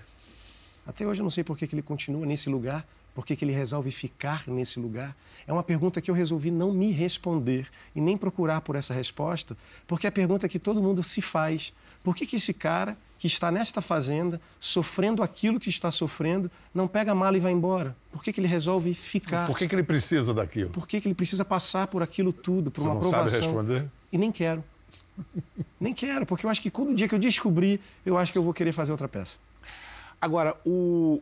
Até 0.87 1.05
hoje 1.05 1.19
eu 1.19 1.23
não 1.25 1.31
sei 1.31 1.43
por 1.43 1.57
que 1.57 1.65
ele 1.65 1.81
continua 1.81 2.25
nesse 2.25 2.49
lugar, 2.49 2.85
por 3.13 3.25
que, 3.25 3.35
que 3.35 3.43
ele 3.43 3.51
resolve 3.51 3.91
ficar 3.91 4.43
nesse 4.47 4.79
lugar. 4.79 5.15
É 5.45 5.53
uma 5.53 5.63
pergunta 5.63 5.99
que 6.01 6.09
eu 6.09 6.15
resolvi 6.15 6.51
não 6.51 6.73
me 6.73 6.91
responder 6.91 7.67
e 7.95 8.01
nem 8.01 8.17
procurar 8.17 8.61
por 8.61 8.75
essa 8.75 8.93
resposta, 8.93 9.57
porque 9.87 10.07
é 10.07 10.09
a 10.09 10.11
pergunta 10.11 10.47
que 10.47 10.59
todo 10.59 10.81
mundo 10.81 11.03
se 11.03 11.21
faz. 11.21 11.73
Por 12.03 12.15
que, 12.15 12.25
que 12.25 12.37
esse 12.37 12.53
cara 12.53 12.97
que 13.17 13.27
está 13.27 13.51
nesta 13.51 13.81
fazenda, 13.81 14.39
sofrendo 14.59 15.21
aquilo 15.21 15.59
que 15.59 15.69
está 15.69 15.91
sofrendo, 15.91 16.49
não 16.73 16.87
pega 16.87 17.11
a 17.11 17.15
mala 17.15 17.35
e 17.35 17.39
vai 17.39 17.51
embora? 17.51 17.95
Por 18.11 18.23
que, 18.23 18.31
que 18.31 18.39
ele 18.39 18.47
resolve 18.47 18.93
ficar? 18.93 19.45
Por 19.45 19.57
que, 19.57 19.67
que 19.67 19.75
ele 19.75 19.83
precisa 19.83 20.33
daquilo? 20.33 20.69
Por 20.69 20.87
que, 20.87 21.01
que 21.01 21.07
ele 21.07 21.15
precisa 21.15 21.43
passar 21.43 21.87
por 21.87 22.01
aquilo 22.01 22.31
tudo, 22.31 22.71
por 22.71 22.81
Você 22.81 22.87
uma 22.87 22.95
não 22.95 23.01
sabe 23.01 23.15
aprovação? 23.15 23.39
responder? 23.41 23.85
E 24.11 24.17
nem 24.17 24.31
quero. 24.31 24.63
nem 25.79 25.93
quero, 25.93 26.25
porque 26.25 26.45
eu 26.45 26.49
acho 26.49 26.61
que 26.61 26.71
quando 26.71 26.91
o 26.91 26.95
dia 26.95 27.09
que 27.09 27.15
eu 27.15 27.19
descobrir, 27.19 27.81
eu 28.05 28.17
acho 28.17 28.31
que 28.31 28.37
eu 28.37 28.43
vou 28.43 28.53
querer 28.53 28.71
fazer 28.71 28.93
outra 28.93 29.07
peça. 29.09 29.39
Agora, 30.21 30.55
o... 30.65 31.21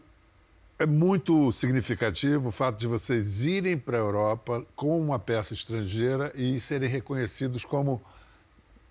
é 0.80 0.86
muito 0.86 1.52
significativo 1.52 2.50
o 2.50 2.52
fato 2.52 2.78
de 2.78 2.88
vocês 2.88 3.44
irem 3.44 3.78
para 3.78 3.98
a 3.98 4.00
Europa 4.00 4.63
com 4.76 5.00
uma 5.00 5.18
peça 5.18 5.54
estrangeira 5.54 6.32
e 6.36 6.60
serem 6.60 6.88
reconhecidos 6.88 7.66
como 7.66 8.02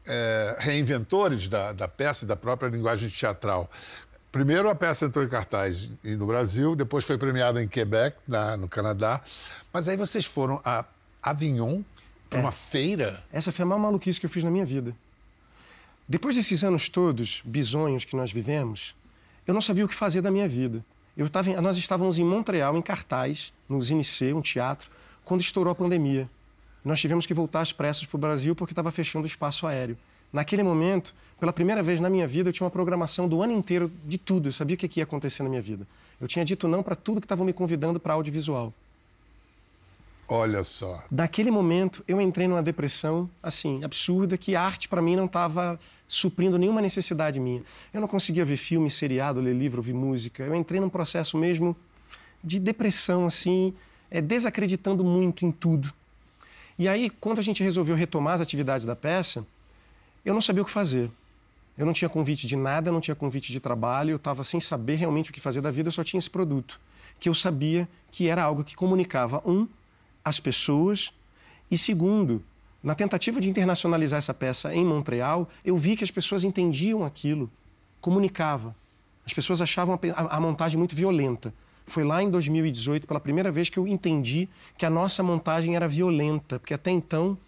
é, 0.05 0.57
reinventores 0.59 1.49
da, 1.49 1.73
da 1.73 1.87
peça 1.89 2.25
e 2.25 2.29
da 2.29 2.37
própria 2.37 2.69
linguagem 2.69 3.09
teatral. 3.09 3.71
Primeiro, 4.33 4.69
a 4.69 4.75
peça 4.75 5.07
entrou 5.07 5.25
em 5.25 5.29
cartaz 5.29 5.89
no 6.05 6.27
Brasil, 6.27 6.75
depois 6.77 7.05
foi 7.05 7.17
premiada 7.17 7.63
em 7.63 7.69
Quebec, 7.69 8.17
na- 8.27 8.57
no 8.57 8.69
Canadá. 8.69 9.23
Mas 9.73 9.89
aí 9.89 9.97
vocês 9.97 10.25
foram 10.27 10.61
a 10.65 10.85
Avignon 11.23 11.83
para 12.29 12.41
É. 12.41 12.43
uma 12.43 12.53
feira. 12.53 13.23
Essa 13.33 13.51
foi 13.53 13.63
a 13.63 13.67
maior 13.67 13.81
maluquice 13.81 14.19
que 14.21 14.27
eu 14.27 14.31
fiz 14.31 14.43
na 14.45 14.51
minha 14.51 14.65
vida. 14.67 14.95
Depois 16.09 16.37
desses 16.37 16.63
anos 16.63 16.89
todos, 16.89 17.41
bizonhos 17.45 18.05
que 18.05 18.15
nós 18.15 18.31
vivemos, 18.33 18.95
eu 19.47 19.55
não 19.55 19.63
sabia 19.63 19.85
o 19.85 19.89
que 19.89 19.95
fazer 19.95 20.21
da 20.21 20.31
minha 20.31 20.49
vida. 20.49 20.85
Eu 21.17 21.31
tava, 21.31 21.61
nós 21.63 21.79
estávamos 21.79 22.19
em 22.19 22.25
Montreal, 22.25 22.77
em 22.77 22.83
cartaz, 22.83 23.51
no 23.67 23.81
Zinissê, 23.81 24.35
um 24.35 24.43
teatro, 24.43 24.91
quando 25.25 25.41
estourou 25.41 25.73
a 25.73 25.75
pandemia. 25.75 26.29
Nós 26.85 27.01
tivemos 27.01 27.25
que 27.25 27.33
voltar 27.33 27.63
às 27.63 27.73
pressas 27.73 28.05
para 28.05 28.17
o 28.17 28.21
Brasil 28.21 28.55
porque 28.55 28.73
estava 28.73 28.91
fechando 28.93 29.25
o 29.25 29.27
espaço 29.27 29.67
aéreo. 29.67 29.97
Naquele 30.31 30.63
momento, 30.63 31.15
pela 31.41 31.55
primeira 31.55 31.83
vez 31.83 32.01
na 32.01 32.11
minha 32.11 32.27
vida, 32.27 32.51
eu 32.51 32.53
tinha 32.53 32.65
uma 32.67 32.71
programação 32.71 33.27
do 33.27 33.43
ano 33.43 33.55
inteiro 33.55 33.91
de 34.05 34.19
tudo. 34.19 34.51
Eu 34.51 34.53
sabia 34.53 34.75
o 34.75 34.79
que 34.79 35.01
ia 35.01 35.05
acontecer 35.05 35.43
na 35.43 35.49
minha 35.49 35.63
vida. 35.63 35.87
Eu 36.21 36.29
tinha 36.29 36.45
dito 36.45 36.69
não 36.69 36.83
para 36.83 36.95
tudo 36.95 37.21
que 37.21 37.25
estavam 37.25 37.47
me 37.47 37.53
convidando 37.53 37.99
para 37.99 38.13
audiovisual. 38.13 38.73
Olha 40.29 40.65
só. 40.65 41.05
Daquele 41.11 41.51
momento, 41.51 42.05
eu 42.09 42.21
entrei 42.21 42.49
numa 42.49 42.63
depressão, 42.63 43.31
assim, 43.43 43.85
absurda, 43.85 44.37
que 44.37 44.57
a 44.57 44.63
arte 44.63 44.89
para 44.89 45.01
mim 45.01 45.15
não 45.15 45.27
estava 45.27 45.79
suprindo 46.09 46.59
nenhuma 46.59 46.81
necessidade 46.81 47.39
minha. 47.39 47.63
Eu 47.95 48.01
não 48.01 48.09
conseguia 48.09 48.45
ver 48.45 48.57
filme, 48.57 48.91
seriado, 48.91 49.41
ler 49.41 49.55
livro, 49.55 49.79
ouvir 49.79 49.95
música. 49.95 50.43
Eu 50.43 50.55
entrei 50.55 50.81
num 50.81 50.89
processo 50.89 51.39
mesmo 51.39 51.77
de 52.43 52.59
depressão, 52.59 53.27
assim, 53.27 53.73
é, 54.11 54.21
desacreditando 54.21 55.05
muito 55.05 55.45
em 55.47 55.53
tudo. 55.53 55.93
E 56.79 56.89
aí, 56.89 57.09
quando 57.09 57.39
a 57.39 57.43
gente 57.43 57.63
resolveu 57.63 57.95
retomar 57.95 58.35
as 58.35 58.41
atividades 58.41 58.85
da 58.85 58.97
peça, 58.97 59.47
eu 60.25 60.35
não 60.35 60.41
sabia 60.41 60.63
o 60.63 60.65
que 60.65 60.71
fazer. 60.71 61.11
Eu 61.79 61.87
não 61.87 61.93
tinha 61.93 62.09
convite 62.09 62.47
de 62.47 62.57
nada, 62.57 62.91
não 62.91 63.01
tinha 63.01 63.15
convite 63.15 63.53
de 63.53 63.61
trabalho, 63.61 64.11
eu 64.11 64.17
estava 64.17 64.43
sem 64.43 64.59
saber 64.59 64.97
realmente 64.97 65.31
o 65.31 65.33
que 65.33 65.41
fazer 65.41 65.61
da 65.61 65.71
vida, 65.71 65.89
eu 65.89 65.93
só 65.93 66.03
tinha 66.03 66.19
esse 66.19 66.31
produto, 66.31 66.81
que 67.21 67.29
eu 67.29 67.35
sabia 67.35 67.89
que 68.11 68.29
era 68.29 68.43
algo 68.43 68.65
que 68.65 68.75
comunicava, 68.75 69.43
um, 69.45 69.69
as 70.27 70.41
pessoas, 70.41 71.13
e 71.71 71.79
segundo, 71.79 72.43
na 72.83 72.97
tentativa 72.97 73.41
de 73.41 73.49
internacionalizar 73.49 74.19
essa 74.19 74.35
peça 74.35 74.75
em 74.75 74.85
Montreal, 74.85 75.49
eu 75.65 75.79
vi 75.79 75.95
que 75.95 76.03
as 76.03 76.11
pessoas 76.11 76.43
entendiam 76.43 77.05
aquilo, 77.05 77.49
comunicava. 78.01 78.75
As 79.25 79.33
pessoas 79.33 79.61
achavam 79.61 79.95
a 79.95 80.37
a, 80.37 80.41
montagem 80.41 80.77
muito 80.77 80.97
violenta. 80.97 81.55
Foi 81.87 82.03
lá 82.03 82.21
em 82.21 82.29
2018, 82.29 83.07
pela 83.07 83.21
primeira 83.21 83.53
vez, 83.53 83.69
que 83.71 83.79
eu 83.79 83.87
entendi 83.87 84.49
que 84.77 84.85
a 84.85 84.91
nossa 84.91 85.23
montagem 85.23 85.77
era 85.77 85.87
violenta, 85.87 86.59
porque 86.59 86.75
até 86.75 86.91
então 86.91 87.39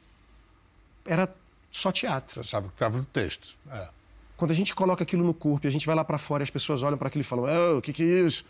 era 1.04 1.28
só 1.72 1.90
teatro. 1.90 2.34
Você 2.34 2.40
achava 2.40 2.68
que 2.68 2.74
estava 2.74 2.96
no 2.96 3.04
texto. 3.04 3.56
É. 3.72 3.88
Quando 4.36 4.52
a 4.52 4.54
gente 4.54 4.72
coloca 4.72 5.02
aquilo 5.02 5.24
no 5.24 5.34
corpo 5.34 5.66
e 5.66 5.68
a 5.68 5.72
gente 5.72 5.84
vai 5.84 5.96
lá 5.96 6.04
para 6.04 6.16
fora 6.16 6.42
e 6.42 6.44
as 6.44 6.50
pessoas 6.50 6.84
olham 6.84 6.96
para 6.96 7.08
aquilo 7.08 7.22
e 7.22 7.24
falam: 7.24 7.46
"Ah, 7.46 7.76
o 7.76 7.82
que, 7.82 7.92
que 7.92 8.04
é 8.04 8.20
isso? 8.20 8.44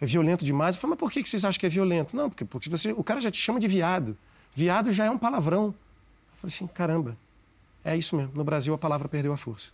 É 0.00 0.06
violento 0.06 0.44
demais. 0.44 0.76
Eu 0.76 0.80
falo, 0.80 0.92
mas 0.92 0.98
por 0.98 1.10
que, 1.10 1.26
vocês 1.26 1.44
acham 1.44 1.58
que 1.58 1.66
é 1.66 1.68
violento? 1.68 2.16
Não, 2.16 2.30
porque, 2.30 2.44
porque 2.44 2.70
você, 2.70 2.92
o 2.92 3.02
cara 3.02 3.20
já 3.20 3.30
te 3.30 3.40
chama 3.40 3.58
de 3.58 3.66
viado. 3.66 4.16
Viado 4.54 4.92
já 4.92 5.06
é 5.06 5.10
um 5.10 5.18
palavrão. 5.18 5.66
Eu 5.66 6.38
falei 6.40 6.54
assim: 6.54 6.66
caramba, 6.66 7.16
é 7.84 7.96
isso 7.96 8.16
mesmo. 8.16 8.32
No 8.34 8.44
Brasil 8.44 8.72
a 8.74 8.78
palavra 8.78 9.08
perdeu 9.08 9.32
a 9.32 9.36
força. 9.36 9.70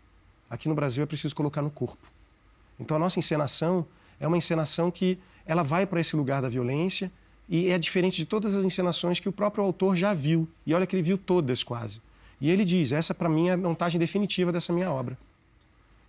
Aqui 0.49 0.69
no 0.69 0.75
Brasil 0.75 1.03
é 1.03 1.07
preciso 1.07 1.35
colocar 1.35 1.63
no 1.63 1.71
corpo. 1.71 2.07
Então 2.79 2.97
a 2.97 3.01
nossa 3.01 3.19
encenação 3.19 3.87
é 4.19 4.27
uma 4.27 4.37
encenação 4.37 4.91
que 4.91 5.19
ela 5.47 5.63
vai 5.63 5.87
para 5.87 6.01
esse 6.01 6.17
lugar 6.17 6.41
da 6.41 6.49
violência 6.49 7.11
e 7.49 7.71
é 7.71 7.79
diferente 7.79 8.17
de 8.17 8.25
todas 8.25 8.55
as 8.55 8.65
encenações 8.65 9.21
que 9.21 9.29
o 9.29 9.33
próprio 9.33 9.65
autor 9.65 9.97
já 9.97 10.15
viu. 10.15 10.49
E 10.67 10.75
olha 10.75 10.87
que 10.87 10.97
ele 10.97 11.03
viu 11.03 11.19
todas 11.19 11.63
quase. 11.63 12.01
E 12.41 12.51
ele 12.51 12.65
diz: 12.65 12.93
essa 12.93 13.15
para 13.15 13.29
mim 13.29 13.49
é 13.49 13.53
a 13.53 13.57
montagem 13.57 13.99
definitiva 13.99 14.51
dessa 14.51 14.73
minha 14.73 14.91
obra. 14.91 15.19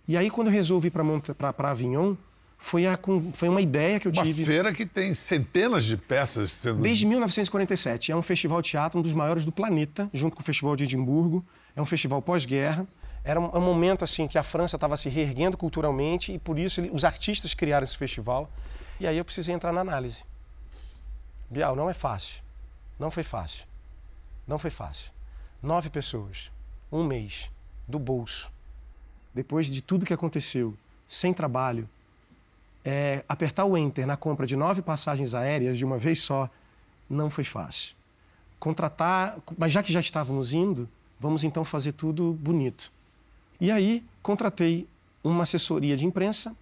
E 0.08 0.16
aí 0.16 0.30
quando 0.30 0.48
eu 0.48 0.52
resolvi 0.52 0.88
ir 0.88 0.90
para 0.90 1.70
Avignon, 1.70 2.14
foi, 2.58 2.86
a, 2.86 2.98
foi 3.34 3.48
uma 3.48 3.60
ideia 3.60 4.00
que 4.00 4.08
eu 4.08 4.12
Uma 4.12 4.24
tive. 4.24 4.44
feira 4.44 4.72
que 4.72 4.86
tem 4.86 5.14
centenas 5.14 5.84
de 5.84 5.96
peças 5.96 6.50
sendo. 6.52 6.82
Desde 6.82 7.06
1947. 7.06 8.12
É 8.12 8.16
um 8.16 8.22
festival 8.22 8.62
de 8.62 8.70
teatro, 8.70 8.98
um 8.98 9.02
dos 9.02 9.12
maiores 9.12 9.44
do 9.44 9.52
planeta, 9.52 10.08
junto 10.12 10.36
com 10.36 10.42
o 10.42 10.44
Festival 10.44 10.74
de 10.74 10.84
Edimburgo. 10.84 11.44
É 11.74 11.82
um 11.82 11.84
festival 11.84 12.20
pós-guerra. 12.22 12.86
Era 13.22 13.40
um, 13.40 13.56
um 13.56 13.60
momento 13.60 14.04
assim 14.04 14.26
que 14.26 14.38
a 14.38 14.42
França 14.42 14.76
estava 14.76 14.96
se 14.96 15.08
reerguendo 15.08 15.56
culturalmente 15.56 16.32
e 16.32 16.38
por 16.38 16.58
isso 16.58 16.80
ele, 16.80 16.90
os 16.92 17.04
artistas 17.04 17.54
criaram 17.54 17.84
esse 17.84 17.96
festival. 17.96 18.50
E 18.98 19.06
aí 19.06 19.18
eu 19.18 19.24
precisei 19.24 19.54
entrar 19.54 19.72
na 19.72 19.80
análise. 19.80 20.22
Bial, 21.50 21.76
não 21.76 21.90
é 21.90 21.94
fácil. 21.94 22.40
Não 22.98 23.10
foi 23.10 23.22
fácil. 23.22 23.66
Não 24.46 24.58
foi 24.58 24.70
fácil. 24.70 25.10
Nove 25.62 25.90
pessoas, 25.90 26.50
um 26.90 27.04
mês, 27.04 27.50
do 27.86 27.98
bolso. 27.98 28.50
Depois 29.34 29.66
de 29.66 29.82
tudo 29.82 30.06
que 30.06 30.14
aconteceu, 30.14 30.76
sem 31.06 31.32
trabalho, 31.34 31.88
é, 32.86 33.24
apertar 33.28 33.64
o 33.64 33.76
enter 33.76 34.06
na 34.06 34.16
compra 34.16 34.46
de 34.46 34.54
nove 34.54 34.80
passagens 34.80 35.34
aéreas 35.34 35.76
de 35.76 35.84
uma 35.84 35.98
vez 35.98 36.20
só 36.20 36.48
não 37.10 37.28
foi 37.28 37.42
fácil. 37.42 37.96
Contratar, 38.60 39.38
mas 39.58 39.72
já 39.72 39.82
que 39.82 39.92
já 39.92 39.98
estávamos 39.98 40.52
indo, 40.52 40.88
vamos 41.18 41.42
então 41.42 41.64
fazer 41.64 41.92
tudo 41.92 42.32
bonito. 42.34 42.92
E 43.60 43.72
aí 43.72 44.04
contratei 44.22 44.86
uma 45.24 45.42
assessoria 45.42 45.96
de 45.96 46.06
imprensa 46.06 46.54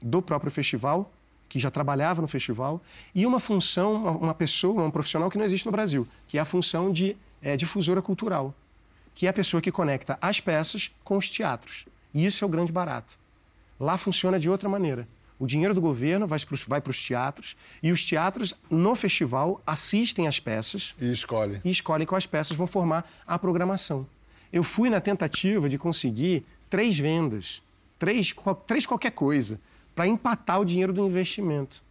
do 0.00 0.20
próprio 0.20 0.52
festival, 0.52 1.10
que 1.48 1.58
já 1.58 1.70
trabalhava 1.70 2.20
no 2.20 2.28
festival, 2.28 2.80
e 3.14 3.24
uma 3.24 3.40
função, 3.40 4.18
uma 4.18 4.34
pessoa, 4.34 4.84
um 4.84 4.90
profissional 4.90 5.30
que 5.30 5.38
não 5.38 5.44
existe 5.44 5.64
no 5.64 5.72
Brasil, 5.72 6.06
que 6.28 6.36
é 6.36 6.40
a 6.40 6.44
função 6.44 6.92
de 6.92 7.16
é, 7.40 7.56
difusora 7.56 8.02
cultural, 8.02 8.54
que 9.14 9.26
é 9.26 9.30
a 9.30 9.32
pessoa 9.32 9.62
que 9.62 9.72
conecta 9.72 10.18
as 10.20 10.38
peças 10.38 10.92
com 11.02 11.16
os 11.16 11.30
teatros. 11.30 11.86
E 12.12 12.26
isso 12.26 12.44
é 12.44 12.46
o 12.46 12.50
grande 12.50 12.70
barato. 12.70 13.18
Lá 13.80 13.96
funciona 13.96 14.38
de 14.38 14.50
outra 14.50 14.68
maneira. 14.68 15.08
O 15.42 15.46
dinheiro 15.48 15.74
do 15.74 15.80
governo 15.80 16.24
vai 16.24 16.38
para 16.80 16.90
os 16.92 17.02
teatros 17.02 17.56
e 17.82 17.90
os 17.90 18.06
teatros, 18.06 18.54
no 18.70 18.94
festival, 18.94 19.60
assistem 19.66 20.28
às 20.28 20.38
peças. 20.38 20.94
E 21.00 21.10
escolhem. 21.10 21.60
E 21.64 21.70
escolhem 21.72 22.06
quais 22.06 22.26
peças 22.26 22.56
vão 22.56 22.68
formar 22.68 23.10
a 23.26 23.36
programação. 23.36 24.06
Eu 24.52 24.62
fui 24.62 24.88
na 24.88 25.00
tentativa 25.00 25.68
de 25.68 25.76
conseguir 25.76 26.46
três 26.70 26.96
vendas, 26.96 27.60
três, 27.98 28.32
três 28.68 28.86
qualquer 28.86 29.10
coisa, 29.10 29.60
para 29.96 30.06
empatar 30.06 30.60
o 30.60 30.64
dinheiro 30.64 30.92
do 30.92 31.04
investimento. 31.04 31.82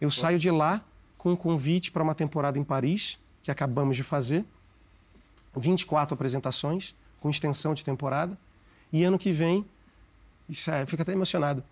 Eu 0.00 0.10
saio 0.10 0.38
de 0.38 0.50
lá 0.50 0.82
com 1.18 1.32
um 1.32 1.36
convite 1.36 1.92
para 1.92 2.02
uma 2.02 2.14
temporada 2.14 2.58
em 2.58 2.64
Paris, 2.64 3.18
que 3.42 3.50
acabamos 3.50 3.96
de 3.96 4.02
fazer, 4.02 4.46
24 5.54 6.14
apresentações, 6.14 6.94
com 7.20 7.28
extensão 7.28 7.74
de 7.74 7.84
temporada, 7.84 8.34
e 8.90 9.04
ano 9.04 9.18
que 9.18 9.30
vem, 9.30 9.62
isso 10.48 10.70
é, 10.70 10.86
fico 10.86 11.02
até 11.02 11.12
emocionado, 11.12 11.62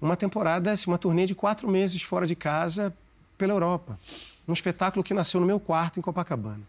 uma 0.00 0.16
temporada, 0.16 0.72
assim, 0.72 0.90
uma 0.90 0.98
turnê 0.98 1.26
de 1.26 1.34
quatro 1.34 1.68
meses 1.68 2.02
fora 2.02 2.26
de 2.26 2.34
casa 2.34 2.94
pela 3.36 3.52
Europa. 3.52 3.98
Um 4.46 4.52
espetáculo 4.52 5.04
que 5.04 5.14
nasceu 5.14 5.40
no 5.40 5.46
meu 5.46 5.60
quarto 5.60 5.98
em 5.98 6.02
Copacabana. 6.02 6.62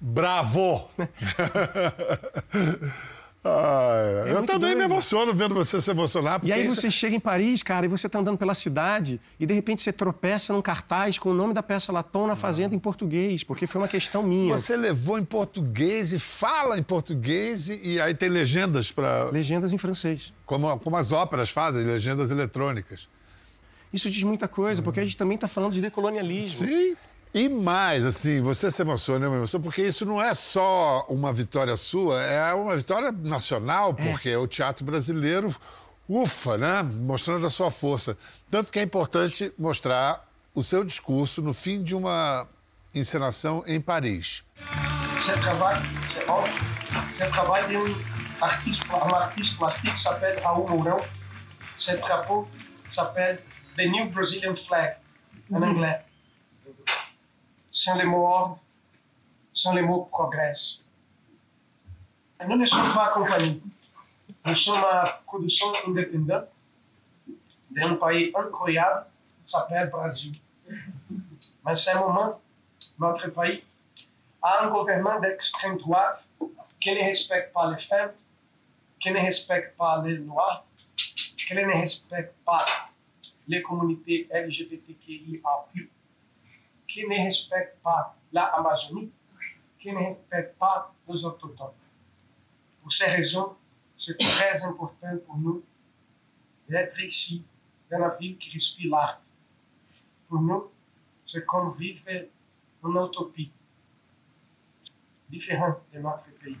Bravo! 0.00 0.88
Ah, 3.44 4.24
é 4.26 4.32
eu 4.32 4.44
também 4.44 4.74
doido. 4.74 4.78
me 4.78 4.84
emociono 4.84 5.32
vendo 5.32 5.54
você 5.54 5.80
se 5.80 5.90
emocionar. 5.90 6.40
E 6.42 6.52
aí 6.52 6.66
você 6.66 6.90
chega 6.90 7.14
em 7.14 7.20
Paris, 7.20 7.62
cara, 7.62 7.86
e 7.86 7.88
você 7.88 8.08
tá 8.08 8.18
andando 8.18 8.36
pela 8.36 8.54
cidade 8.54 9.20
e 9.38 9.46
de 9.46 9.54
repente 9.54 9.80
você 9.80 9.92
tropeça 9.92 10.52
num 10.52 10.60
cartaz 10.60 11.18
com 11.18 11.30
o 11.30 11.34
nome 11.34 11.54
da 11.54 11.62
peça 11.62 11.92
Latom 11.92 12.26
na 12.26 12.36
Fazenda 12.36 12.74
em 12.74 12.78
português, 12.78 13.44
porque 13.44 13.66
foi 13.66 13.80
uma 13.80 13.88
questão 13.88 14.22
minha. 14.22 14.56
Você 14.56 14.76
levou 14.76 15.18
em 15.18 15.24
português 15.24 16.12
e 16.12 16.18
fala 16.18 16.78
em 16.78 16.82
português 16.82 17.68
e, 17.68 17.94
e 17.94 18.00
aí 18.00 18.14
tem 18.14 18.28
legendas 18.28 18.90
para... 18.90 19.30
Legendas 19.30 19.72
em 19.72 19.78
francês. 19.78 20.34
Como, 20.44 20.78
como 20.80 20.96
as 20.96 21.12
óperas 21.12 21.50
fazem, 21.50 21.84
legendas 21.84 22.30
eletrônicas. 22.30 23.08
Isso 23.92 24.10
diz 24.10 24.22
muita 24.22 24.46
coisa, 24.46 24.82
porque 24.82 25.00
a 25.00 25.04
gente 25.04 25.16
também 25.16 25.36
está 25.36 25.48
falando 25.48 25.72
de 25.72 25.80
decolonialismo. 25.80 26.66
Sim. 26.66 26.96
E 27.34 27.48
mais, 27.48 28.04
assim, 28.04 28.40
você 28.40 28.70
se 28.70 28.80
emociona, 28.80 29.26
eu 29.26 29.30
me 29.30 29.36
emociono, 29.36 29.62
porque 29.62 29.82
isso 29.82 30.06
não 30.06 30.22
é 30.22 30.32
só 30.32 31.04
uma 31.08 31.32
vitória 31.32 31.76
sua, 31.76 32.20
é 32.22 32.54
uma 32.54 32.74
vitória 32.76 33.12
nacional, 33.12 33.90
é. 33.90 33.92
porque 33.92 34.30
é. 34.30 34.38
o 34.38 34.46
teatro 34.46 34.84
brasileiro, 34.84 35.54
ufa, 36.08 36.56
né? 36.56 36.82
Mostrando 36.82 37.46
a 37.46 37.50
sua 37.50 37.70
força. 37.70 38.16
Tanto 38.50 38.72
que 38.72 38.78
é 38.78 38.82
importante 38.82 39.52
mostrar 39.58 40.26
o 40.54 40.62
seu 40.62 40.82
discurso 40.82 41.42
no 41.42 41.52
fim 41.52 41.82
de 41.82 41.94
uma 41.94 42.48
encenação 42.94 43.62
em 43.66 43.80
Paris. 43.80 44.42
C'est 45.20 45.38
travail, 45.40 45.82
c'est 47.18 47.30
travail 47.30 47.68
d'un 47.68 47.94
artiste, 48.40 48.84
um 48.88 49.14
artiste 49.14 49.58
plastique 49.58 49.94
qui 49.94 50.00
s'appelle 50.00 50.40
Raul 50.42 50.68
Mourão. 50.68 50.98
Ce 51.76 51.92
drapeau 51.96 52.48
s'appelle 52.90 53.40
The 53.76 53.82
New 53.82 54.10
Brazilian 54.10 54.56
Flag, 54.66 54.96
en 55.52 55.62
anglais. 55.62 56.00
Sans 57.78 57.94
les 57.94 58.04
mots 58.04 58.26
ordre, 58.26 58.58
sans 59.54 59.72
les 59.72 59.82
mots 59.82 60.08
progrès. 60.10 60.52
Nous 62.44 62.56
ne 62.56 62.66
sommes 62.66 62.92
pas 62.92 63.10
accompagnés. 63.10 63.60
Nous 64.44 64.56
sommes 64.56 64.82
à 64.82 65.22
production 65.24 65.68
indépendante 65.86 66.48
d'un 67.70 67.94
pays 67.94 68.32
incroyable 68.34 69.06
qui 69.44 69.52
s'appelle 69.52 69.90
Brasil. 69.90 70.34
Mais 71.64 71.70
à 71.70 71.76
ce 71.76 71.96
moment, 71.96 72.40
notre 72.98 73.28
pays 73.28 73.62
a 74.42 74.64
un 74.64 74.70
gouvernement 74.70 75.20
d'extrême 75.20 75.78
droite 75.78 76.26
qui 76.80 76.90
ne 76.90 77.04
respecte 77.04 77.52
pas 77.52 77.70
les 77.70 77.82
femmes, 77.84 78.10
qui 78.98 79.12
ne 79.12 79.20
respecte 79.20 79.76
pas 79.76 80.02
les 80.04 80.16
lois, 80.16 80.64
qui 80.96 81.54
ne 81.54 81.80
respecte 81.80 82.34
pas 82.44 82.66
les 83.46 83.62
communautés 83.62 84.28
LGBTQIA+, 84.32 85.40
qui 86.98 87.06
ne 87.06 87.24
respecte 87.26 87.80
pas 87.80 88.16
la 88.32 88.46
Amazonie, 88.56 89.12
qui 89.78 89.92
ne 89.92 89.98
respecte 89.98 90.58
pas 90.58 90.92
les 91.08 91.24
autochtones. 91.24 91.70
Pour 92.82 92.92
ces 92.92 93.08
raisons, 93.08 93.56
c'est 93.96 94.18
très 94.18 94.60
important 94.64 95.16
pour 95.24 95.36
nous 95.36 95.62
d'être 96.68 97.00
ici, 97.00 97.44
dans 97.88 97.98
la 97.98 98.16
ville 98.16 98.36
qui 98.36 98.50
respire 98.50 98.90
l'art. 98.90 99.20
Pour 100.28 100.40
nous, 100.40 100.70
c'est 101.24 101.46
comme 101.46 101.76
vivre 101.76 102.02
une 102.10 102.90
utopie, 102.90 103.52
différente 105.30 105.78
de 105.94 106.00
notre 106.00 106.24
pays. 106.42 106.56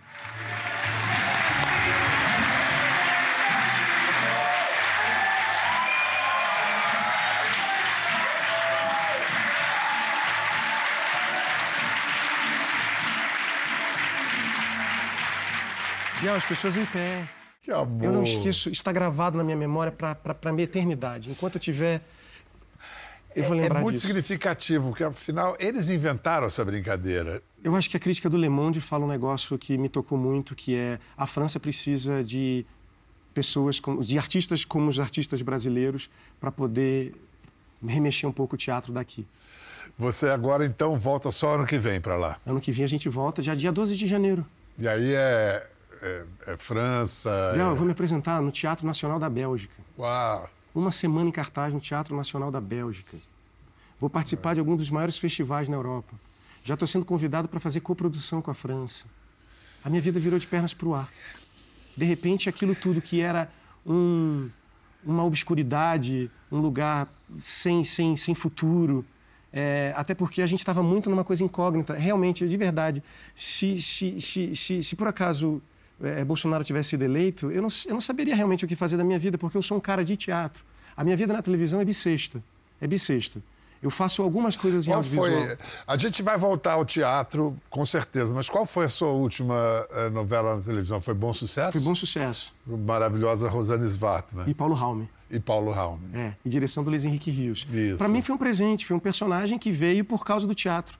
E 16.22 16.28
as 16.28 16.44
pessoas 16.44 16.76
em 16.76 16.84
pé. 16.84 17.28
Que 17.62 17.70
amor. 17.70 18.04
Eu 18.04 18.12
não 18.12 18.24
esqueço, 18.24 18.70
está 18.70 18.90
gravado 18.90 19.36
na 19.36 19.44
minha 19.44 19.56
memória 19.56 19.92
para 19.92 20.16
a 20.44 20.52
minha 20.52 20.64
eternidade. 20.64 21.30
Enquanto 21.30 21.56
eu 21.56 21.60
tiver. 21.60 22.02
Eu 23.36 23.44
vou 23.44 23.56
lembrar 23.56 23.76
é, 23.76 23.80
é 23.80 23.82
muito 23.82 23.96
disso. 23.96 24.06
significativo, 24.06 24.88
porque 24.88 25.04
afinal 25.04 25.56
eles 25.60 25.90
inventaram 25.90 26.46
essa 26.46 26.64
brincadeira. 26.64 27.40
Eu 27.62 27.76
acho 27.76 27.88
que 27.88 27.96
a 27.96 28.00
crítica 28.00 28.28
do 28.28 28.36
Le 28.36 28.48
Monde 28.48 28.80
fala 28.80 29.04
um 29.04 29.08
negócio 29.08 29.56
que 29.56 29.78
me 29.78 29.88
tocou 29.88 30.18
muito, 30.18 30.56
que 30.56 30.74
é 30.74 30.98
a 31.16 31.26
França 31.26 31.60
precisa 31.60 32.24
de 32.24 32.66
pessoas, 33.32 33.78
como, 33.78 34.02
de 34.02 34.18
artistas 34.18 34.64
como 34.64 34.88
os 34.88 34.98
artistas 34.98 35.40
brasileiros, 35.42 36.10
para 36.40 36.50
poder 36.50 37.14
remexer 37.86 38.28
um 38.28 38.32
pouco 38.32 38.56
o 38.56 38.58
teatro 38.58 38.92
daqui. 38.92 39.24
Você 39.96 40.28
agora 40.28 40.64
então 40.66 40.98
volta 40.98 41.30
só 41.30 41.54
ano 41.54 41.66
que 41.66 41.78
vem 41.78 42.00
para 42.00 42.16
lá? 42.16 42.40
Ano 42.44 42.60
que 42.60 42.72
vem 42.72 42.84
a 42.84 42.88
gente 42.88 43.08
volta, 43.08 43.40
já 43.40 43.54
dia 43.54 43.70
12 43.70 43.96
de 43.96 44.08
janeiro. 44.08 44.44
E 44.76 44.88
aí 44.88 45.12
é 45.14 45.66
é, 46.02 46.24
é 46.46 46.56
França. 46.56 47.54
Não, 47.56 47.68
é... 47.68 47.72
eu 47.72 47.76
vou 47.76 47.86
me 47.86 47.92
apresentar 47.92 48.40
no 48.42 48.50
Teatro 48.50 48.86
Nacional 48.86 49.18
da 49.18 49.28
Bélgica. 49.28 49.82
Uau! 49.98 50.48
Uma 50.74 50.92
semana 50.92 51.28
em 51.28 51.32
cartaz 51.32 51.72
no 51.72 51.80
Teatro 51.80 52.16
Nacional 52.16 52.50
da 52.50 52.60
Bélgica. 52.60 53.16
Vou 53.98 54.08
participar 54.08 54.54
de 54.54 54.60
algum 54.60 54.76
dos 54.76 54.90
maiores 54.90 55.18
festivais 55.18 55.68
na 55.68 55.76
Europa. 55.76 56.14
Já 56.62 56.74
estou 56.74 56.86
sendo 56.86 57.04
convidado 57.04 57.48
para 57.48 57.58
fazer 57.58 57.80
coprodução 57.80 58.40
com 58.40 58.50
a 58.50 58.54
França. 58.54 59.06
A 59.84 59.88
minha 59.88 60.02
vida 60.02 60.20
virou 60.20 60.38
de 60.38 60.46
pernas 60.46 60.74
para 60.74 60.88
o 60.88 60.94
ar. 60.94 61.08
De 61.96 62.04
repente, 62.04 62.48
aquilo 62.48 62.74
tudo 62.74 63.02
que 63.02 63.20
era 63.20 63.50
um, 63.84 64.48
uma 65.04 65.24
obscuridade, 65.24 66.30
um 66.50 66.60
lugar 66.60 67.08
sem, 67.40 67.82
sem, 67.82 68.16
sem 68.16 68.34
futuro, 68.34 69.04
é, 69.52 69.92
até 69.96 70.14
porque 70.14 70.42
a 70.42 70.46
gente 70.46 70.60
estava 70.60 70.82
muito 70.82 71.08
numa 71.08 71.24
coisa 71.24 71.42
incógnita. 71.42 71.94
Realmente, 71.94 72.46
de 72.46 72.56
verdade, 72.56 73.02
se, 73.34 73.80
se, 73.80 74.20
se, 74.20 74.82
se 74.82 74.96
por 74.96 75.08
acaso 75.08 75.62
é, 76.02 76.24
Bolsonaro 76.24 76.64
tivesse 76.64 76.90
sido 76.90 77.02
eleito, 77.02 77.50
eu 77.50 77.62
não, 77.62 77.68
eu 77.86 77.94
não 77.94 78.00
saberia 78.00 78.34
realmente 78.34 78.64
o 78.64 78.68
que 78.68 78.76
fazer 78.76 78.96
da 78.96 79.04
minha 79.04 79.18
vida, 79.18 79.36
porque 79.36 79.56
eu 79.56 79.62
sou 79.62 79.76
um 79.76 79.80
cara 79.80 80.04
de 80.04 80.16
teatro. 80.16 80.64
A 80.96 81.04
minha 81.04 81.16
vida 81.16 81.32
na 81.32 81.42
televisão 81.42 81.80
é 81.80 81.84
bissexta. 81.84 82.42
É 82.80 82.86
bissexta. 82.86 83.42
Eu 83.80 83.90
faço 83.90 84.22
algumas 84.22 84.56
coisas 84.56 84.88
em 84.88 84.90
qual 84.90 84.96
audiovisual. 84.96 85.46
Foi? 85.46 85.58
A 85.86 85.96
gente 85.96 86.20
vai 86.20 86.36
voltar 86.36 86.72
ao 86.72 86.84
teatro, 86.84 87.56
com 87.70 87.86
certeza, 87.86 88.34
mas 88.34 88.48
qual 88.48 88.66
foi 88.66 88.86
a 88.86 88.88
sua 88.88 89.10
última 89.10 89.54
uh, 89.54 90.10
novela 90.12 90.56
na 90.56 90.62
televisão? 90.62 91.00
Foi 91.00 91.14
Bom 91.14 91.32
Sucesso? 91.32 91.72
Foi 91.72 91.80
Bom 91.80 91.94
Sucesso. 91.94 92.52
Maravilhosa 92.66 93.48
Rosane 93.48 93.86
Svartman. 93.86 94.48
E 94.48 94.54
Paulo 94.54 94.74
Raume. 94.74 95.08
E 95.30 95.38
Paulo 95.38 95.70
Raume. 95.70 96.02
É, 96.12 96.32
em 96.44 96.48
direção 96.48 96.82
do 96.82 96.90
Luiz 96.90 97.04
Henrique 97.04 97.30
Rios. 97.30 97.66
Isso. 97.72 97.98
Para 97.98 98.08
mim 98.08 98.20
foi 98.20 98.34
um 98.34 98.38
presente, 98.38 98.84
foi 98.84 98.96
um 98.96 99.00
personagem 99.00 99.58
que 99.58 99.70
veio 99.70 100.04
por 100.04 100.24
causa 100.24 100.46
do 100.46 100.54
teatro 100.54 100.98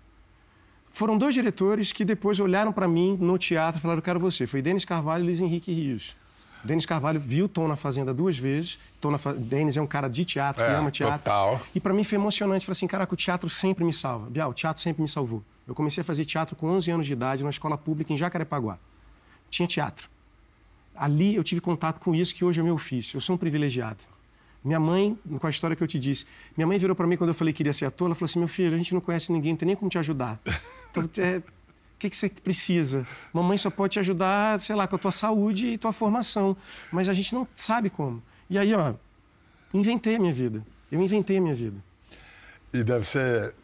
Foram 0.99 1.17
dois 1.17 1.33
diretores 1.33 1.93
que 1.93 2.05
depois 2.05 2.41
olharam 2.41 2.73
para 2.73 2.89
mim 2.89 3.17
no 3.21 3.39
teatro 3.39 3.79
e 3.79 3.81
falaram: 3.81 4.03
quero 4.03 4.19
você. 4.19 4.49
Foi 4.49 4.61
Denis 4.61 4.85
Carvalho 4.85 5.23
e 5.23 5.27
Luiz 5.27 5.41
Henrique 5.41 5.73
Rios. 5.73 6.17
Denis 6.65 6.85
Carvalho 6.85 7.21
viu 7.21 7.49
Tom 7.49 7.69
na 7.69 7.77
Fazenda 7.77 8.13
duas 8.13 8.37
vezes. 8.37 8.81
Tom 9.01 9.13
na 9.13 9.17
fa... 9.19 9.33
Denis 9.33 9.77
é 9.77 9.81
um 9.81 9.87
cara 9.87 10.09
de 10.09 10.25
teatro, 10.25 10.65
que 10.65 10.69
É, 10.69 10.75
ama 10.75 10.91
teatro. 10.91 11.19
total. 11.19 11.61
E 11.73 11.79
para 11.79 11.95
mim 11.95 12.03
foi 12.03 12.17
emocionante. 12.19 12.67
Falei 12.67 12.73
assim, 12.73 12.89
caraca, 12.89 13.15
o 13.15 13.17
teatro 13.17 13.49
sempre 13.49 13.85
me 13.85 13.93
salva. 13.93 14.29
Bial, 14.29 14.51
o 14.51 14.53
teatro 14.53 14.83
sempre 14.83 15.01
me 15.01 15.07
salvou. 15.09 15.41
Eu 15.69 15.75
comecei 15.77 16.01
a 16.01 16.05
fazer 16.05 16.25
teatro 16.25 16.57
com 16.57 16.67
11 16.67 16.91
anos 16.91 17.07
de 17.07 17.13
idade 17.13 17.45
numa 17.45 17.51
escola 17.51 17.79
pública 17.79 18.13
em 18.13 18.17
Jacarepaguá. 18.19 18.77
Tinha 19.49 19.69
teatro. 19.69 20.11
Ali 20.97 21.37
eu 21.37 21.45
tive 21.45 21.61
contato 21.61 22.01
com 22.01 22.13
isso 22.13 22.35
que 22.35 22.45
hoje 22.45 22.59
é 22.59 22.63
meu 22.65 22.75
ofício. 22.75 23.17
Eu 23.19 23.21
sou 23.21 23.37
um 23.37 23.39
privilegiado. 23.39 24.03
Minha 24.65 24.81
mãe, 24.81 25.17
com 25.39 25.47
a 25.47 25.51
história 25.51 25.77
que 25.77 25.83
eu 25.85 25.87
te 25.87 25.97
disse, 25.97 26.27
minha 26.57 26.67
mãe 26.67 26.77
virou 26.77 26.97
para 26.97 27.07
mim 27.07 27.17
quando 27.17 27.31
eu 27.31 27.35
falei 27.35 27.53
que 27.55 27.59
queria 27.59 27.73
ser 27.73 27.85
ator, 27.85 28.07
ela 28.07 28.17
falou 28.17 28.29
assim: 28.29 28.41
meu 28.41 28.49
filho, 28.49 28.75
a 28.75 28.77
gente 28.77 28.93
não 28.93 29.01
conhece 29.01 29.31
ninguém, 29.31 29.53
não 29.53 29.57
tem 29.57 29.67
nem 29.69 29.77
como 29.77 29.89
te 29.89 29.97
ajudar. 29.97 30.41
Então, 30.90 31.09
é, 31.18 31.38
o 31.38 31.42
que, 31.98 32.11
que 32.11 32.16
você 32.16 32.29
precisa? 32.29 33.07
Mamãe 33.33 33.59
só 33.59 33.70
pode 33.70 33.94
te 33.94 33.98
ajudar, 33.98 34.61
sei 34.61 34.77
lá, 34.77 34.87
com 34.87 34.96
a 34.96 34.98
tua 34.98 35.12
saúde 35.12 35.66
e 35.66 35.79
tua 35.79 35.92
formação. 35.92 36.57
Mas 36.92 37.09
a 37.09 37.14
gente 37.14 37.35
não 37.35 37.46
sabe 37.55 37.90
como. 37.90 38.22
E 38.48 38.59
aí, 38.59 38.72
ó, 38.74 38.94
inventei 39.74 40.16
a 40.16 40.18
minha 40.18 40.33
vida. 40.33 40.64
Eu 40.90 41.03
inventei 41.03 41.38
a 41.38 41.40
minha 41.40 41.55
vida. 41.55 41.77
E 42.72 42.83
deve 42.83 43.05
ser 43.05 43.55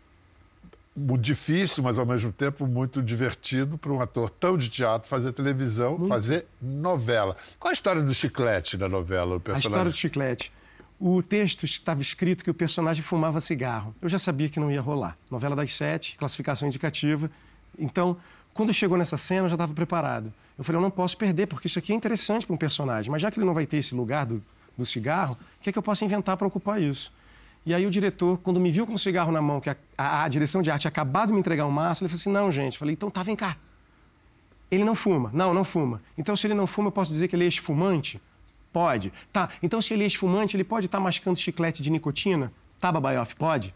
muito 0.96 1.22
difícil, 1.22 1.82
mas 1.82 1.98
ao 1.98 2.06
mesmo 2.06 2.32
tempo 2.32 2.66
muito 2.66 3.02
divertido 3.02 3.76
para 3.76 3.92
um 3.92 4.00
ator 4.00 4.30
tão 4.30 4.56
de 4.56 4.68
teatro 4.68 5.08
fazer 5.08 5.32
televisão, 5.32 6.06
fazer 6.06 6.46
novela. 6.60 7.36
Qual 7.58 7.70
a 7.70 7.72
história 7.72 8.00
do 8.02 8.14
chiclete 8.14 8.76
na 8.76 8.88
novela, 8.88 9.34
o 9.34 9.36
A 9.36 9.40
personagem? 9.40 9.70
história 9.70 9.90
do 9.90 9.96
chiclete. 9.96 10.52
O 10.98 11.22
texto 11.22 11.64
estava 11.64 12.00
escrito 12.00 12.44
que 12.44 12.50
o 12.50 12.54
personagem 12.54 13.02
fumava 13.02 13.40
cigarro. 13.40 13.94
Eu 14.00 14.08
já 14.08 14.18
sabia 14.18 14.48
que 14.48 14.60
não 14.60 14.70
ia 14.70 14.80
rolar. 14.80 15.16
Novela 15.30 15.54
das 15.56 15.72
sete, 15.74 16.16
classificação 16.16 16.68
indicativa. 16.68 17.30
Então, 17.78 18.16
quando 18.54 18.72
chegou 18.72 18.96
nessa 18.96 19.16
cena, 19.16 19.44
eu 19.46 19.48
já 19.48 19.54
estava 19.56 19.74
preparado. 19.74 20.32
Eu 20.56 20.62
falei, 20.64 20.78
eu 20.78 20.82
não 20.82 20.90
posso 20.90 21.16
perder, 21.16 21.46
porque 21.48 21.66
isso 21.66 21.78
aqui 21.78 21.92
é 21.92 21.96
interessante 21.96 22.46
para 22.46 22.54
um 22.54 22.56
personagem. 22.56 23.10
Mas 23.10 23.20
já 23.20 23.30
que 23.30 23.38
ele 23.38 23.44
não 23.46 23.52
vai 23.54 23.66
ter 23.66 23.78
esse 23.78 23.94
lugar 23.94 24.24
do, 24.24 24.42
do 24.78 24.86
cigarro, 24.86 25.36
o 25.58 25.62
que 25.62 25.68
é 25.70 25.72
que 25.72 25.78
eu 25.78 25.82
posso 25.82 26.04
inventar 26.04 26.36
para 26.36 26.46
ocupar 26.46 26.80
isso? 26.80 27.12
E 27.66 27.74
aí 27.74 27.84
o 27.86 27.90
diretor, 27.90 28.38
quando 28.38 28.60
me 28.60 28.70
viu 28.70 28.86
com 28.86 28.94
o 28.94 28.98
cigarro 28.98 29.32
na 29.32 29.42
mão, 29.42 29.60
que 29.60 29.68
a, 29.70 29.76
a- 29.98 30.22
a 30.24 30.28
direção 30.28 30.62
de 30.62 30.70
arte 30.70 30.86
acabado 30.86 31.28
de 31.28 31.32
me 31.34 31.40
entregar 31.40 31.66
um 31.66 31.70
maço, 31.70 32.04
ele 32.04 32.08
falou 32.08 32.20
assim, 32.20 32.30
não, 32.30 32.52
gente. 32.52 32.74
Eu 32.74 32.78
falei, 32.78 32.92
então 32.92 33.10
tá, 33.10 33.22
vem 33.22 33.34
cá. 33.34 33.56
Ele 34.70 34.84
não 34.84 34.94
fuma. 34.94 35.30
Não, 35.34 35.52
não 35.52 35.64
fuma. 35.64 36.00
Então, 36.16 36.36
se 36.36 36.46
ele 36.46 36.54
não 36.54 36.66
fuma, 36.66 36.88
eu 36.88 36.92
posso 36.92 37.10
dizer 37.10 37.26
que 37.28 37.34
ele 37.36 37.42
é 37.44 37.46
ex-fumante? 37.46 38.20
Pode. 38.74 39.12
Tá, 39.32 39.50
então 39.62 39.80
se 39.80 39.94
ele 39.94 40.02
é 40.02 40.06
ex-fumante, 40.06 40.56
ele 40.56 40.64
pode 40.64 40.86
estar 40.86 40.98
mascando 40.98 41.38
chiclete 41.38 41.80
de 41.80 41.90
nicotina? 41.90 42.52
Tá, 42.80 42.90
Babaioff? 42.90 43.36
Pode. 43.36 43.72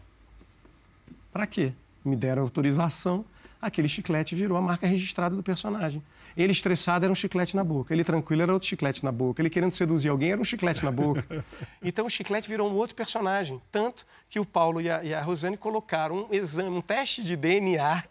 Pra 1.31 1.47
quê? 1.47 1.71
Me 2.03 2.17
deram 2.17 2.41
autorização, 2.41 3.23
aquele 3.61 3.87
chiclete 3.87 4.35
virou 4.35 4.57
a 4.57 4.61
marca 4.61 4.85
registrada 4.85 5.37
do 5.37 5.41
personagem. 5.41 6.03
Ele 6.35 6.51
estressado 6.51 7.05
era 7.05 7.11
um 7.13 7.15
chiclete 7.15 7.55
na 7.55 7.63
boca, 7.63 7.93
ele 7.93 8.03
tranquilo 8.03 8.41
era 8.41 8.51
outro 8.51 8.67
chiclete 8.67 9.01
na 9.05 9.11
boca, 9.11 9.41
ele 9.41 9.49
querendo 9.49 9.71
seduzir 9.71 10.09
alguém 10.09 10.33
era 10.33 10.41
um 10.41 10.43
chiclete 10.43 10.83
na 10.83 10.91
boca. 10.91 11.25
Então 11.81 12.05
o 12.05 12.09
chiclete 12.09 12.49
virou 12.49 12.69
um 12.69 12.75
outro 12.75 12.93
personagem. 12.93 13.61
Tanto 13.71 14.05
que 14.29 14.37
o 14.37 14.45
Paulo 14.45 14.81
e 14.81 14.89
a, 14.89 15.01
e 15.01 15.13
a 15.13 15.21
Rosane 15.21 15.55
colocaram 15.55 16.27
um 16.29 16.35
exame, 16.35 16.75
um 16.75 16.81
teste 16.81 17.23
de 17.23 17.37
DNA 17.37 18.03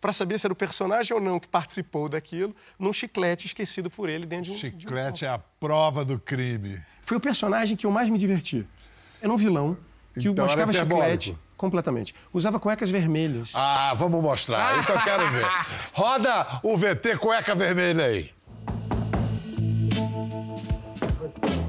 para 0.00 0.12
saber 0.12 0.38
se 0.38 0.46
era 0.46 0.52
o 0.52 0.56
personagem 0.56 1.14
ou 1.14 1.20
não 1.20 1.38
que 1.38 1.46
participou 1.46 2.08
daquilo, 2.08 2.54
num 2.78 2.92
chiclete 2.92 3.46
esquecido 3.46 3.90
por 3.90 4.08
ele 4.08 4.24
dentro 4.26 4.46
de 4.46 4.50
um. 4.52 4.70
de 4.70 4.76
um 4.76 4.80
Chiclete 4.80 5.24
é 5.24 5.28
a 5.28 5.38
prova 5.38 6.04
do 6.04 6.18
crime. 6.18 6.80
foi 7.02 7.16
o 7.16 7.20
personagem 7.20 7.76
que 7.76 7.84
eu 7.86 7.90
mais 7.90 8.08
me 8.08 8.18
diverti. 8.18 8.66
Era 9.20 9.30
um 9.32 9.36
vilão 9.36 9.76
que 10.14 10.26
Então, 10.28 10.46
mascava 10.46 10.72
chiclete 10.72 11.36
completamente. 11.56 12.14
Usava 12.32 12.58
cuecas 12.58 12.88
vermelhas. 12.88 13.52
Ah, 13.54 13.92
vamos 13.94 14.22
mostrar. 14.22 14.78
Isso 14.78 14.90
eu 14.90 14.98
quero 15.02 15.30
ver. 15.30 15.44
Roda 15.92 16.46
o 16.62 16.76
VT 16.76 17.18
cueca 17.18 17.54
vermelha 17.54 18.06
aí. 18.06 18.32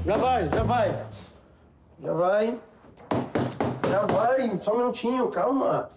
Já 0.06 0.16
vai, 0.16 0.48
já 0.48 0.62
vai. 0.62 1.06
Já 2.02 2.12
vai. 2.14 2.58
Já 3.88 4.06
vai. 4.06 4.58
Só 4.62 4.74
um 4.74 4.78
minutinho, 4.78 5.28
calma. 5.28 5.90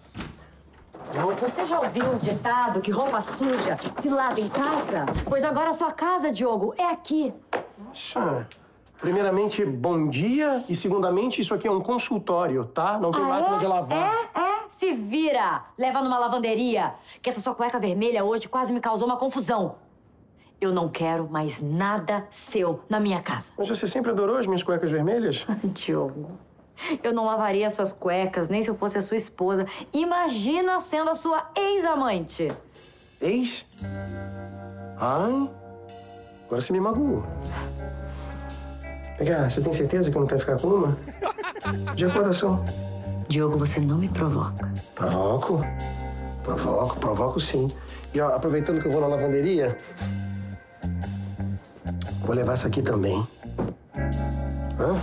Você 1.12 1.64
já 1.64 1.80
ouviu 1.80 2.12
o 2.12 2.18
ditado 2.18 2.80
que 2.80 2.90
roupa 2.90 3.20
suja 3.20 3.78
se 4.00 4.08
lava 4.08 4.40
em 4.40 4.48
casa? 4.48 5.06
Pois 5.24 5.44
agora 5.44 5.70
a 5.70 5.72
sua 5.72 5.92
casa, 5.92 6.32
Diogo, 6.32 6.74
é 6.76 6.84
aqui. 6.84 7.32
Nossa. 7.78 8.46
Primeiramente, 8.98 9.64
bom 9.64 10.08
dia. 10.08 10.64
E 10.68 10.74
segundamente, 10.74 11.40
isso 11.40 11.54
aqui 11.54 11.68
é 11.68 11.70
um 11.70 11.80
consultório, 11.80 12.64
tá? 12.64 12.98
Não 12.98 13.10
tem 13.10 13.22
máquina 13.22 13.58
de 13.58 13.66
lavar. 13.66 13.98
É, 14.34 14.40
é. 14.40 14.56
Se 14.68 14.92
vira. 14.92 15.64
Leva 15.78 16.02
numa 16.02 16.18
lavanderia. 16.18 16.94
Que 17.22 17.30
essa 17.30 17.40
sua 17.40 17.54
cueca 17.54 17.78
vermelha 17.78 18.24
hoje 18.24 18.48
quase 18.48 18.72
me 18.72 18.80
causou 18.80 19.06
uma 19.06 19.16
confusão. 19.16 19.76
Eu 20.60 20.72
não 20.72 20.88
quero 20.88 21.28
mais 21.30 21.60
nada 21.60 22.26
seu 22.30 22.80
na 22.88 22.98
minha 22.98 23.20
casa. 23.20 23.52
Mas 23.56 23.68
você 23.68 23.86
sempre 23.86 24.10
adorou 24.10 24.38
as 24.38 24.46
minhas 24.46 24.62
cuecas 24.62 24.90
vermelhas? 24.90 25.46
Diogo, 25.62 26.30
eu 27.02 27.12
não 27.12 27.24
lavaria 27.24 27.68
suas 27.70 27.92
cuecas, 27.92 28.48
nem 28.48 28.62
se 28.62 28.68
eu 28.68 28.74
fosse 28.74 28.98
a 28.98 29.00
sua 29.00 29.16
esposa. 29.16 29.66
Imagina 29.92 30.78
sendo 30.80 31.10
a 31.10 31.14
sua 31.14 31.50
ex-amante. 31.56 32.52
Ex? 33.20 33.66
Ai. 34.98 35.50
Agora 36.46 36.60
você 36.60 36.72
me 36.72 36.80
magoou. 36.80 37.24
Vem 39.18 39.28
cá, 39.28 39.48
você 39.48 39.60
tem 39.60 39.72
certeza 39.72 40.10
que 40.10 40.16
eu 40.16 40.20
não 40.20 40.28
quero 40.28 40.40
ficar 40.40 40.58
com 40.58 40.68
uma? 40.68 40.98
De 41.94 42.04
acordação. 42.04 42.64
Diogo, 43.28 43.58
você 43.58 43.80
não 43.80 43.98
me 43.98 44.08
provoca. 44.08 44.70
Provoco. 44.94 45.60
Provoco, 46.44 46.96
provoco 47.00 47.40
sim. 47.40 47.68
E 48.14 48.20
ó, 48.20 48.28
aproveitando 48.28 48.80
que 48.80 48.86
eu 48.86 48.92
vou 48.92 49.00
na 49.00 49.08
lavanderia, 49.08 49.76
vou 52.20 52.36
levar 52.36 52.52
essa 52.52 52.68
aqui 52.68 52.82
também. 52.82 53.26
Hã? 54.78 54.94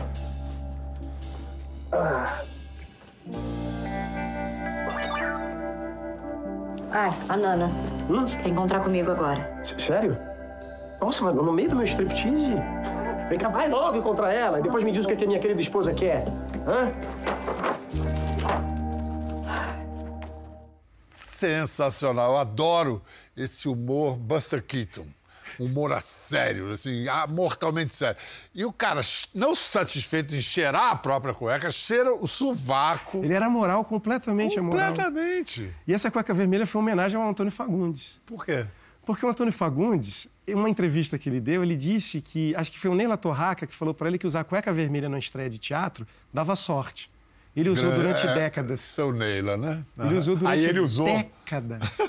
Ai, 6.92 7.10
a 7.30 7.38
Nana. 7.38 7.68
Hum? 8.10 8.26
Quer 8.26 8.48
encontrar 8.50 8.82
comigo 8.82 9.12
agora? 9.12 9.58
S- 9.62 9.76
Sério? 9.80 10.18
Nossa, 11.02 11.24
mas 11.24 11.36
no 11.36 11.52
meio 11.52 11.70
do 11.70 11.76
meu 11.76 11.86
striptease? 11.86 12.54
Vem 13.30 13.38
cá, 13.40 13.48
vai 13.50 13.68
logo 13.70 13.98
encontrar 13.98 14.32
ela 14.32 14.60
e 14.60 14.64
depois 14.64 14.84
me 14.84 14.92
diz 14.92 15.04
o 15.04 15.08
que, 15.08 15.14
é 15.14 15.18
que 15.18 15.24
a 15.24 15.28
minha 15.28 15.40
querida 15.40 15.60
esposa 15.60 15.94
quer. 15.94 16.26
Hã? 16.68 16.92
Sensacional. 21.12 22.32
Eu 22.32 22.38
adoro 22.38 23.02
esse 23.36 23.68
humor 23.68 24.16
Buster 24.18 24.64
Keaton. 24.64 25.06
Humor 25.60 25.94
a 25.94 26.00
sério, 26.00 26.72
assim, 26.72 27.06
mortalmente 27.30 27.96
sério. 27.96 28.18
E 28.54 28.66
o 28.66 28.72
cara, 28.72 29.02
não 29.34 29.54
satisfeito 29.56 30.36
em 30.36 30.42
cheirar 30.42 30.92
a 30.92 30.96
própria 30.96 31.34
cueca, 31.34 31.70
cheira 31.70 32.14
o 32.14 32.28
sovaco. 32.28 33.24
Ele 33.24 33.34
era 33.34 33.50
moral, 33.50 33.84
completamente 33.86 34.58
amoral. 34.60 34.90
Completamente. 34.90 35.74
E 35.88 35.94
essa 35.94 36.10
cueca 36.10 36.34
vermelha 36.34 36.66
foi 36.66 36.80
uma 36.80 36.88
homenagem 36.88 37.20
ao 37.20 37.28
Antônio 37.28 37.52
Fagundes. 37.52 38.22
Por 38.26 38.46
quê? 38.46 38.66
Porque 39.06 39.26
o 39.26 39.30
Antônio 39.30 39.52
Fagundes, 39.52 40.30
em 40.48 40.56
uma 40.56 40.70
entrevista 40.70 41.18
que 41.18 41.28
ele 41.28 41.42
deu, 41.42 41.62
ele 41.62 41.76
disse 41.76 42.22
que, 42.22 42.56
acho 42.56 42.72
que 42.72 42.80
foi 42.80 42.90
o 42.90 42.96
Neila 42.96 43.18
Torraca 43.18 43.68
que 43.68 43.76
falou 43.76 43.94
para 43.94 44.08
ele 44.08 44.18
que 44.18 44.26
usar 44.26 44.44
cueca 44.46 44.72
vermelha 44.72 45.10
na 45.10 45.20
estreia 45.20 45.50
de 45.50 45.58
teatro 45.58 46.08
dava 46.34 46.56
sorte. 46.56 47.12
Ele 47.56 47.70
usou 47.70 47.92
durante 47.92 48.26
É, 48.26 48.34
décadas. 48.34 48.82
Seu 48.82 49.12
Neila, 49.12 49.56
né? 49.58 49.86
Ele 50.00 50.16
usou 50.18 50.36
durante 50.36 50.60
Aí 50.60 50.66
ele 50.66 50.80
usou. 50.80 51.06
décadas. 51.06 52.00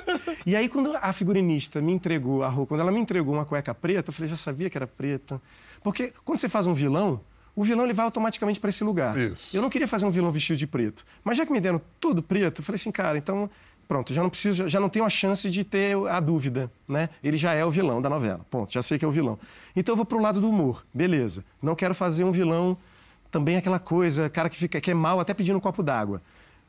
E 0.47 0.57
aí, 0.57 0.69
quando 0.69 0.97
a 1.01 1.13
figurinista 1.13 1.81
me 1.83 1.93
entregou 1.93 2.43
a 2.43 2.49
roupa, 2.49 2.71
quando 2.71 2.81
ela 2.81 2.91
me 2.93 2.99
entregou 2.99 3.35
uma 3.35 3.45
cueca 3.45 3.75
preta, 3.75 4.09
eu 4.09 4.15
falei, 4.15 4.31
já 4.31 4.37
sabia 4.37 4.71
que 4.71 4.79
era 4.79 4.87
preta. 4.87 5.41
Porque 5.83 6.13
quando 6.25 6.39
você 6.39 6.49
faz 6.49 6.67
um 6.67 6.73
vilão, 6.73 7.21
o 7.55 7.63
vilão 7.63 7.85
ele 7.85 7.93
vai 7.93 8.05
automaticamente 8.07 8.59
para 8.59 8.71
esse 8.71 8.83
lugar. 8.83 9.19
Isso. 9.19 9.55
Eu 9.55 9.61
não 9.61 9.69
queria 9.69 9.87
fazer 9.87 10.07
um 10.07 10.11
vilão 10.11 10.33
vestido 10.33 10.57
de 10.57 10.67
preto. 10.67 11.05
Mas 11.23 11.37
já 11.37 11.45
que 11.45 11.53
me 11.53 11.61
deram 11.61 11.81
tudo 12.01 12.23
preto, 12.23 12.61
eu 12.61 12.65
falei 12.65 12.77
assim, 12.77 12.91
cara, 12.91 13.19
então 13.19 13.49
pronto, 13.87 14.15
já 14.15 14.23
não 14.23 14.31
preciso, 14.31 14.67
já 14.67 14.81
não 14.81 14.89
tenho 14.89 15.05
a 15.05 15.11
chance 15.11 15.49
de 15.51 15.63
ter 15.63 15.95
a 16.09 16.19
dúvida, 16.21 16.73
né? 16.89 17.11
Ele 17.23 17.37
já 17.37 17.53
é 17.53 17.63
o 17.67 17.71
vilão 17.71 18.01
da 18.01 18.09
novela. 18.09 18.41
Ponto, 18.49 18.73
já 18.73 18.81
sei 18.81 18.99
que 18.99 19.05
é 19.05 19.09
o 19.09 19.13
vilão. 19.13 19.39
Então 19.77 19.93
eu 19.93 19.97
vou 19.97 20.07
pro 20.07 20.19
lado 20.19 20.41
do 20.41 20.49
humor. 20.49 20.85
Beleza. 20.93 21.45
Não 21.63 21.75
quero 21.77 21.95
fazer 21.95 22.25
um 22.25 22.33
vilão 22.33 22.79
também 23.35 23.57
aquela 23.57 23.81
coisa, 23.81 24.31
cara 24.31 24.49
que 24.49 24.57
fica 24.57 24.81
que 24.81 24.93
é 24.93 24.95
mal 24.95 25.19
até 25.19 25.35
pedindo 25.35 25.57
um 25.57 25.61
copo 25.61 25.83
d'água. 25.83 26.23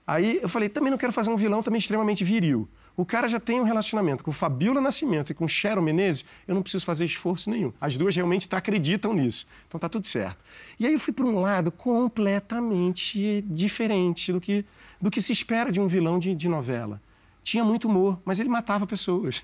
Aí 0.08 0.40
eu 0.42 0.50
falei, 0.50 0.68
também 0.68 0.90
não 0.90 0.98
quero 0.98 1.14
fazer 1.14 1.30
um 1.30 1.38
vilão 1.38 1.62
também 1.62 1.78
extremamente 1.78 2.24
viril. 2.24 2.68
O 2.98 3.06
cara 3.06 3.28
já 3.28 3.40
tem 3.40 3.62
um 3.62 3.64
relacionamento 3.64 4.24
com 4.24 4.32
Fabiola 4.32 4.82
Nascimento 4.82 5.30
e 5.30 5.36
com 5.36 5.48
Cheryl 5.48 5.84
Menezes, 5.84 6.26
eu 6.48 6.56
não 6.56 6.64
preciso 6.64 6.84
fazer 6.84 7.06
esforço 7.06 7.52
nenhum. 7.52 7.72
As 7.80 7.98
duas 7.98 8.16
realmente 8.16 8.50
tá, 8.50 8.58
acreditam 8.58 9.14
nisso. 9.14 9.46
Então 9.68 9.80
tá 9.80 9.88
tudo 9.88 10.08
certo. 10.08 10.38
E 10.80 10.88
aí 10.88 10.94
eu 10.94 11.00
fui 11.00 11.14
para 11.14 11.26
um 11.26 11.40
lado 11.40 11.72
completamente 11.72 13.44
diferente 13.48 14.34
do 14.34 14.42
que, 14.42 14.66
do 15.00 15.12
que 15.12 15.22
se 15.22 15.32
espera 15.32 15.72
de 15.72 15.80
um 15.80 15.88
vilão 15.88 16.18
de, 16.18 16.34
de 16.34 16.50
novela. 16.50 17.00
Tinha 17.44 17.64
muito 17.64 17.88
humor, 17.88 18.20
mas 18.26 18.40
ele 18.40 18.50
matava 18.50 18.88
pessoas. 18.88 19.40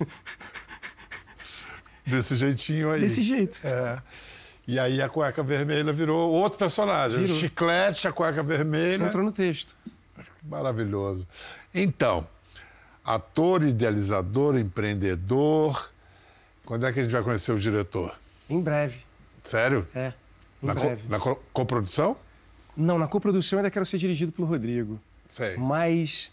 Desse 2.04 2.36
jeitinho 2.36 2.90
aí. 2.90 3.00
Desse 3.00 3.22
jeito. 3.22 3.60
É. 3.62 4.02
E 4.66 4.78
aí 4.78 5.02
a 5.02 5.08
cueca 5.08 5.42
vermelha 5.42 5.92
virou 5.92 6.30
outro 6.30 6.58
personagem. 6.58 7.18
Virou. 7.18 7.36
O 7.36 7.40
chiclete, 7.40 8.06
a 8.06 8.12
cueca 8.12 8.42
vermelha. 8.42 9.04
Entrou 9.06 9.24
no 9.24 9.32
texto. 9.32 9.74
Maravilhoso. 10.42 11.26
Então, 11.74 12.26
ator, 13.04 13.62
idealizador, 13.64 14.56
empreendedor. 14.58 15.90
Quando 16.66 16.86
é 16.86 16.92
que 16.92 17.00
a 17.00 17.02
gente 17.02 17.12
vai 17.12 17.22
conhecer 17.22 17.52
o 17.52 17.58
diretor? 17.58 18.14
Em 18.48 18.60
breve. 18.60 19.04
Sério? 19.42 19.86
É. 19.94 20.12
Em 20.62 20.66
Na, 20.66 20.74
co- 20.74 20.80
breve. 20.80 21.02
na 21.08 21.18
co- 21.18 21.42
coprodução? 21.52 22.16
Não, 22.76 22.98
na 22.98 23.08
coprodução 23.08 23.58
ainda 23.58 23.70
quero 23.70 23.84
ser 23.84 23.98
dirigido 23.98 24.30
pelo 24.32 24.46
Rodrigo. 24.46 25.00
Sei. 25.28 25.56
Mas 25.56 26.32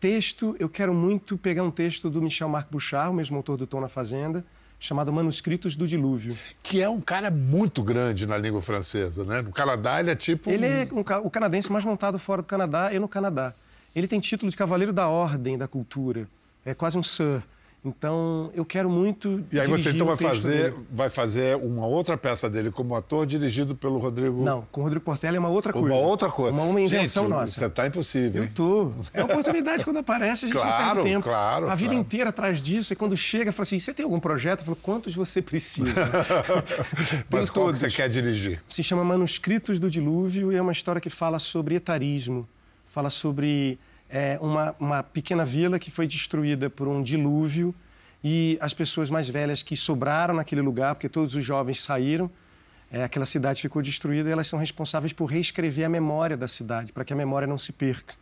texto, 0.00 0.56
eu 0.58 0.68
quero 0.68 0.94
muito 0.94 1.36
pegar 1.36 1.62
um 1.62 1.70
texto 1.70 2.08
do 2.08 2.20
Michel 2.22 2.48
Marc 2.48 2.70
Bouchard, 2.70 3.10
o 3.10 3.14
mesmo 3.14 3.36
autor 3.36 3.56
do 3.56 3.66
Tom 3.66 3.80
na 3.80 3.88
Fazenda, 3.88 4.44
chamado 4.86 5.12
Manuscritos 5.12 5.74
do 5.74 5.86
Dilúvio. 5.86 6.36
Que 6.62 6.80
é 6.80 6.88
um 6.88 7.00
cara 7.00 7.30
muito 7.30 7.82
grande 7.82 8.26
na 8.26 8.38
língua 8.38 8.60
francesa, 8.60 9.24
né? 9.24 9.42
No 9.42 9.52
Canadá 9.52 10.00
ele 10.00 10.10
é 10.10 10.14
tipo. 10.14 10.48
Ele 10.48 10.66
é 10.66 10.88
um 10.92 11.00
o 11.00 11.30
canadense 11.30 11.70
mais 11.70 11.84
montado 11.84 12.18
fora 12.18 12.42
do 12.42 12.46
Canadá 12.46 12.92
e 12.92 12.98
no 12.98 13.08
Canadá. 13.08 13.54
Ele 13.94 14.06
tem 14.06 14.20
título 14.20 14.50
de 14.50 14.56
Cavaleiro 14.56 14.92
da 14.92 15.08
Ordem 15.08 15.56
da 15.56 15.66
Cultura. 15.66 16.28
É 16.64 16.74
quase 16.74 16.98
um 16.98 17.02
Sir. 17.02 17.42
Então, 17.88 18.50
eu 18.52 18.64
quero 18.64 18.90
muito. 18.90 19.44
E 19.52 19.60
aí 19.60 19.66
você 19.68 19.90
então 19.90 20.06
vai 20.06 20.16
fazer, 20.16 20.72
dele. 20.72 20.86
vai 20.90 21.08
fazer 21.08 21.56
uma 21.56 21.86
outra 21.86 22.16
peça 22.16 22.50
dele 22.50 22.70
como 22.70 22.96
ator, 22.96 23.24
dirigido 23.24 23.76
pelo 23.76 23.98
Rodrigo. 23.98 24.42
Não, 24.42 24.62
com 24.72 24.80
o 24.80 24.84
Rodrigo 24.84 25.04
Portela 25.04 25.36
é 25.36 25.38
uma 25.40 25.48
outra 25.48 25.72
coisa. 25.72 25.86
Uma 25.88 25.96
outra 25.96 26.28
coisa. 26.28 26.52
Uma, 26.52 26.64
uma 26.64 26.80
invenção 26.80 27.24
Gente, 27.24 27.32
nossa. 27.32 27.60
Você 27.60 27.70
tá 27.70 27.86
impossível. 27.86 28.42
Eu 28.42 28.50
tô. 28.50 28.92
É 29.14 29.22
oportunidade 29.22 29.84
quando 29.84 29.98
aparece, 29.98 30.46
a 30.46 30.48
gente 30.48 30.56
não 30.56 30.62
Claro, 30.64 30.94
perde 30.96 31.10
tempo. 31.10 31.24
claro, 31.24 31.70
A 31.70 31.74
vida 31.74 31.90
claro. 31.90 32.00
inteira 32.00 32.30
atrás 32.30 32.60
disso, 32.60 32.92
e 32.92 32.96
quando 32.96 33.16
chega, 33.16 33.52
fala 33.52 33.62
assim: 33.62 33.78
você 33.78 33.94
tem 33.94 34.04
algum 34.04 34.18
projeto? 34.18 34.60
Eu 34.60 34.64
falo, 34.66 34.78
quantos 34.82 35.14
você 35.14 35.40
precisa? 35.40 36.10
Mas 37.30 37.48
qual 37.50 37.70
que 37.72 37.78
você 37.78 37.88
quer 37.90 38.08
dirigir? 38.08 38.60
Se 38.68 38.82
chama 38.82 39.04
Manuscritos 39.04 39.78
do 39.78 39.88
Dilúvio 39.88 40.52
e 40.52 40.56
é 40.56 40.62
uma 40.62 40.72
história 40.72 41.00
que 41.00 41.10
fala 41.10 41.38
sobre 41.38 41.74
etarismo. 41.76 42.48
Fala 42.88 43.10
sobre 43.10 43.78
é, 44.08 44.38
uma, 44.40 44.74
uma 44.78 45.02
pequena 45.02 45.44
vila 45.44 45.78
que 45.78 45.90
foi 45.90 46.06
destruída 46.06 46.70
por 46.70 46.88
um 46.88 47.02
dilúvio 47.02 47.74
e 48.22 48.56
as 48.60 48.72
pessoas 48.72 49.10
mais 49.10 49.28
velhas 49.28 49.62
que 49.62 49.76
sobraram 49.76 50.34
naquele 50.34 50.60
lugar, 50.62 50.94
porque 50.94 51.08
todos 51.08 51.34
os 51.34 51.44
jovens 51.44 51.80
saíram, 51.82 52.30
é, 52.90 53.02
aquela 53.04 53.26
cidade 53.26 53.60
ficou 53.60 53.82
destruída 53.82 54.28
e 54.28 54.32
elas 54.32 54.46
são 54.46 54.58
responsáveis 54.58 55.12
por 55.12 55.26
reescrever 55.26 55.86
a 55.86 55.88
memória 55.88 56.36
da 56.36 56.48
cidade, 56.48 56.92
para 56.92 57.04
que 57.04 57.12
a 57.12 57.16
memória 57.16 57.46
não 57.46 57.58
se 57.58 57.72
perca. 57.72 58.14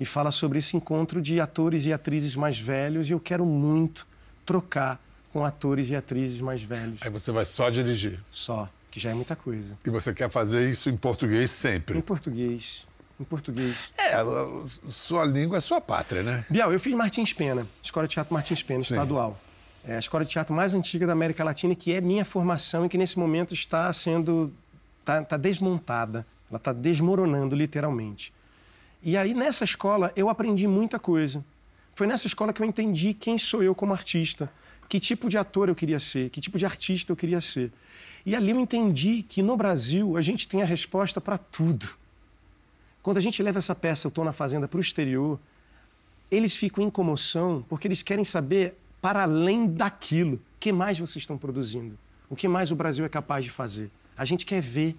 E 0.00 0.04
fala 0.04 0.30
sobre 0.30 0.58
esse 0.58 0.76
encontro 0.76 1.20
de 1.20 1.40
atores 1.40 1.84
e 1.84 1.92
atrizes 1.92 2.36
mais 2.36 2.58
velhos 2.58 3.08
e 3.10 3.12
eu 3.12 3.20
quero 3.20 3.44
muito 3.44 4.06
trocar 4.46 5.02
com 5.32 5.44
atores 5.44 5.90
e 5.90 5.96
atrizes 5.96 6.40
mais 6.40 6.62
velhos. 6.62 7.00
Aí 7.02 7.10
você 7.10 7.30
vai 7.32 7.44
só 7.44 7.68
dirigir. 7.68 8.18
Só, 8.30 8.68
que 8.90 8.98
já 8.98 9.10
é 9.10 9.14
muita 9.14 9.36
coisa. 9.36 9.76
E 9.84 9.90
você 9.90 10.14
quer 10.14 10.30
fazer 10.30 10.70
isso 10.70 10.88
em 10.88 10.96
português 10.96 11.50
Em 11.50 11.54
sempre. 11.54 12.00
português. 12.02 12.86
Em 13.20 13.24
português. 13.24 13.92
É, 13.98 14.12
sua 14.88 15.24
língua 15.24 15.58
é 15.58 15.60
sua 15.60 15.80
pátria, 15.80 16.22
né? 16.22 16.44
Bial, 16.48 16.72
eu 16.72 16.78
fiz 16.78 16.94
Martins 16.94 17.32
Pena, 17.32 17.66
Escola 17.82 18.06
de 18.06 18.14
Teatro 18.14 18.32
Martins 18.32 18.62
Pena, 18.62 18.80
Sim. 18.80 18.94
estadual. 18.94 19.38
É 19.84 19.96
a 19.96 19.98
escola 19.98 20.24
de 20.24 20.30
teatro 20.30 20.54
mais 20.54 20.74
antiga 20.74 21.06
da 21.06 21.12
América 21.12 21.42
Latina, 21.42 21.74
que 21.74 21.92
é 21.92 22.00
minha 22.00 22.24
formação 22.24 22.84
e 22.84 22.88
que 22.88 22.98
nesse 22.98 23.18
momento 23.18 23.54
está 23.54 23.92
sendo. 23.92 24.52
está, 25.00 25.22
está 25.22 25.36
desmontada. 25.36 26.26
Ela 26.50 26.58
está 26.58 26.72
desmoronando, 26.72 27.54
literalmente. 27.54 28.32
E 29.02 29.16
aí, 29.16 29.34
nessa 29.34 29.64
escola, 29.64 30.12
eu 30.16 30.28
aprendi 30.28 30.66
muita 30.66 30.98
coisa. 30.98 31.44
Foi 31.94 32.06
nessa 32.06 32.26
escola 32.26 32.52
que 32.52 32.62
eu 32.62 32.66
entendi 32.66 33.14
quem 33.14 33.38
sou 33.38 33.62
eu 33.62 33.74
como 33.74 33.92
artista, 33.92 34.50
que 34.88 35.00
tipo 35.00 35.28
de 35.28 35.36
ator 35.36 35.68
eu 35.68 35.74
queria 35.74 36.00
ser, 36.00 36.30
que 36.30 36.40
tipo 36.40 36.58
de 36.58 36.64
artista 36.64 37.12
eu 37.12 37.16
queria 37.16 37.40
ser. 37.40 37.72
E 38.24 38.34
ali 38.34 38.50
eu 38.50 38.58
entendi 38.58 39.24
que 39.28 39.42
no 39.42 39.56
Brasil 39.56 40.16
a 40.16 40.20
gente 40.20 40.46
tem 40.48 40.62
a 40.62 40.64
resposta 40.64 41.20
para 41.20 41.38
tudo. 41.38 41.88
Quando 43.02 43.18
a 43.18 43.20
gente 43.20 43.42
leva 43.42 43.58
essa 43.58 43.74
peça, 43.74 44.06
Eu 44.06 44.10
Tô 44.10 44.24
na 44.24 44.32
Fazenda, 44.32 44.68
para 44.68 44.78
o 44.78 44.80
exterior, 44.80 45.38
eles 46.30 46.56
ficam 46.56 46.84
em 46.84 46.90
comoção 46.90 47.64
porque 47.68 47.88
eles 47.88 48.02
querem 48.02 48.24
saber, 48.24 48.78
para 49.00 49.22
além 49.22 49.66
daquilo, 49.66 50.34
o 50.34 50.40
que 50.60 50.72
mais 50.72 50.98
vocês 50.98 51.22
estão 51.22 51.38
produzindo? 51.38 51.96
O 52.28 52.36
que 52.36 52.48
mais 52.48 52.70
o 52.70 52.76
Brasil 52.76 53.04
é 53.04 53.08
capaz 53.08 53.44
de 53.44 53.50
fazer? 53.50 53.90
A 54.16 54.24
gente 54.24 54.44
quer 54.44 54.60
ver. 54.60 54.96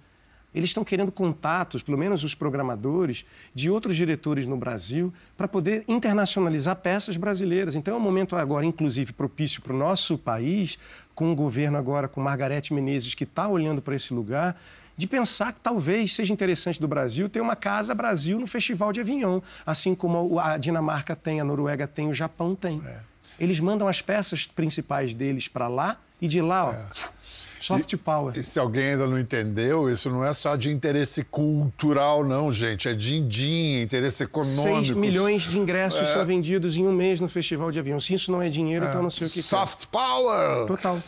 Eles 0.52 0.70
estão 0.70 0.82
querendo 0.82 1.12
contatos, 1.12 1.80
pelo 1.80 1.96
menos 1.96 2.24
os 2.24 2.34
programadores, 2.34 3.24
de 3.54 3.70
outros 3.70 3.94
diretores 3.94 4.46
no 4.46 4.56
Brasil, 4.56 5.12
para 5.36 5.46
poder 5.46 5.84
internacionalizar 5.86 6.74
peças 6.74 7.16
brasileiras. 7.16 7.76
Então 7.76 7.94
é 7.94 7.96
um 7.96 8.00
momento 8.00 8.34
agora, 8.34 8.66
inclusive, 8.66 9.12
propício 9.12 9.62
para 9.62 9.72
o 9.72 9.78
nosso 9.78 10.18
país, 10.18 10.76
com 11.14 11.30
o 11.30 11.36
governo 11.36 11.78
agora, 11.78 12.08
com 12.08 12.20
Margarete 12.20 12.74
Menezes, 12.74 13.14
que 13.14 13.22
está 13.22 13.46
olhando 13.46 13.80
para 13.80 13.94
esse 13.94 14.12
lugar, 14.12 14.60
de 15.00 15.06
pensar 15.06 15.52
que 15.54 15.60
talvez 15.60 16.14
seja 16.14 16.30
interessante 16.30 16.78
do 16.78 16.86
Brasil 16.86 17.26
ter 17.28 17.40
uma 17.40 17.56
casa 17.56 17.94
Brasil 17.94 18.38
no 18.38 18.46
Festival 18.46 18.92
de 18.92 19.00
Avignon, 19.00 19.40
assim 19.64 19.94
como 19.94 20.38
a 20.38 20.58
Dinamarca 20.58 21.16
tem, 21.16 21.40
a 21.40 21.44
Noruega 21.44 21.86
tem, 21.86 22.06
o 22.08 22.12
Japão 22.14 22.54
tem. 22.54 22.82
Eles 23.38 23.58
mandam 23.58 23.88
as 23.88 24.02
peças 24.02 24.46
principais 24.46 25.14
deles 25.14 25.48
para 25.48 25.66
lá 25.68 25.96
e 26.20 26.28
de 26.28 26.42
lá, 26.42 26.66
ó, 26.68 26.74
soft 27.58 27.96
power. 27.96 28.36
E 28.38 28.44
se 28.44 28.58
alguém 28.58 28.90
ainda 28.90 29.06
não 29.06 29.18
entendeu, 29.18 29.88
isso 29.90 30.10
não 30.10 30.22
é 30.22 30.34
só 30.34 30.54
de 30.54 30.68
interesse 30.70 31.24
cultural, 31.24 32.22
não, 32.22 32.52
gente. 32.52 32.86
É 32.86 32.92
din-din, 32.92 33.80
interesse 33.80 34.22
econômico. 34.24 34.84
6 34.84 34.90
milhões 34.90 35.42
de 35.44 35.58
ingressos 35.58 36.02
É. 36.02 36.12
são 36.12 36.26
vendidos 36.26 36.76
em 36.76 36.86
um 36.86 36.92
mês 36.92 37.22
no 37.22 37.28
Festival 37.30 37.70
de 37.70 37.78
Avião. 37.78 37.98
Se 37.98 38.12
isso 38.12 38.30
não 38.30 38.42
é 38.42 38.50
dinheiro, 38.50 38.84
então 38.84 38.98
eu 38.98 39.02
não 39.04 39.10
sei 39.10 39.26
o 39.26 39.30
que 39.30 39.40
é. 39.40 39.42
Soft 39.42 39.86
power! 39.86 40.66
Total. 40.66 41.00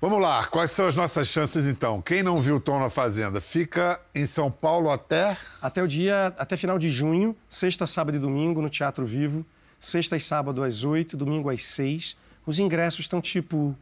Vamos 0.00 0.20
lá, 0.20 0.46
quais 0.46 0.70
são 0.70 0.86
as 0.86 0.94
nossas 0.94 1.26
chances 1.26 1.66
então? 1.66 2.00
Quem 2.00 2.22
não 2.22 2.40
viu 2.40 2.60
Tom 2.60 2.78
na 2.78 2.88
Fazenda, 2.88 3.40
fica 3.40 4.00
em 4.14 4.24
São 4.26 4.48
Paulo 4.48 4.90
até. 4.90 5.36
Até 5.60 5.82
o 5.82 5.88
dia, 5.88 6.32
até 6.38 6.56
final 6.56 6.78
de 6.78 6.88
junho, 6.88 7.34
sexta, 7.48 7.84
sábado 7.84 8.14
e 8.14 8.20
domingo 8.20 8.62
no 8.62 8.70
Teatro 8.70 9.04
Vivo. 9.04 9.44
Sexta 9.80 10.16
e 10.16 10.20
sábado 10.20 10.62
às 10.62 10.84
8, 10.84 11.16
domingo 11.16 11.50
às 11.50 11.64
6. 11.64 12.16
Os 12.46 12.60
ingressos 12.60 13.00
estão 13.00 13.20
tipo. 13.20 13.76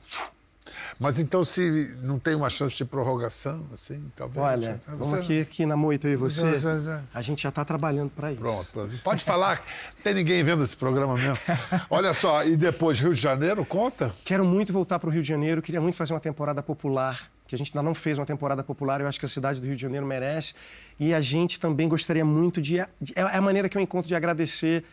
Mas 0.98 1.18
então, 1.18 1.44
se 1.44 1.96
não 2.02 2.18
tem 2.18 2.34
uma 2.34 2.48
chance 2.50 2.76
de 2.76 2.84
prorrogação, 2.84 3.64
assim, 3.72 4.10
talvez. 4.14 4.44
Olha, 4.44 4.80
Você- 4.82 4.90
vamos 4.96 5.14
aqui, 5.14 5.40
aqui 5.40 5.66
na 5.66 5.76
moita 5.76 6.06
eu 6.08 6.12
e 6.12 6.16
você. 6.16 6.58
Já, 6.58 6.78
já. 6.78 7.02
A 7.14 7.22
gente 7.22 7.42
já 7.42 7.48
está 7.50 7.64
trabalhando 7.64 8.10
para 8.10 8.32
isso. 8.32 8.40
Pronto, 8.42 8.72
pronto. 8.72 8.98
pode 9.02 9.24
falar, 9.24 9.56
não 9.96 10.02
tem 10.02 10.14
ninguém 10.14 10.42
vendo 10.42 10.62
esse 10.62 10.76
programa 10.76 11.14
mesmo. 11.14 11.36
Olha 11.90 12.12
só, 12.12 12.44
e 12.44 12.56
depois 12.56 12.98
Rio 13.00 13.12
de 13.14 13.20
Janeiro, 13.20 13.64
conta? 13.64 14.14
Quero 14.24 14.44
muito 14.44 14.72
voltar 14.72 14.98
para 14.98 15.08
o 15.08 15.12
Rio 15.12 15.22
de 15.22 15.28
Janeiro, 15.28 15.60
queria 15.62 15.80
muito 15.80 15.96
fazer 15.96 16.12
uma 16.14 16.20
temporada 16.20 16.62
popular, 16.62 17.30
que 17.46 17.54
a 17.54 17.58
gente 17.58 17.68
ainda 17.76 17.82
não 17.82 17.94
fez 17.94 18.18
uma 18.18 18.26
temporada 18.26 18.62
popular, 18.64 19.00
eu 19.00 19.06
acho 19.06 19.18
que 19.20 19.24
a 19.26 19.28
cidade 19.28 19.60
do 19.60 19.66
Rio 19.66 19.76
de 19.76 19.82
Janeiro 19.82 20.04
merece. 20.06 20.54
E 20.98 21.12
a 21.14 21.20
gente 21.20 21.60
também 21.60 21.88
gostaria 21.88 22.24
muito 22.24 22.60
de. 22.60 22.84
de- 23.00 23.12
é 23.14 23.22
a 23.22 23.40
maneira 23.40 23.68
que 23.68 23.76
eu 23.78 23.80
encontro 23.82 24.08
de 24.08 24.14
agradecer, 24.14 24.84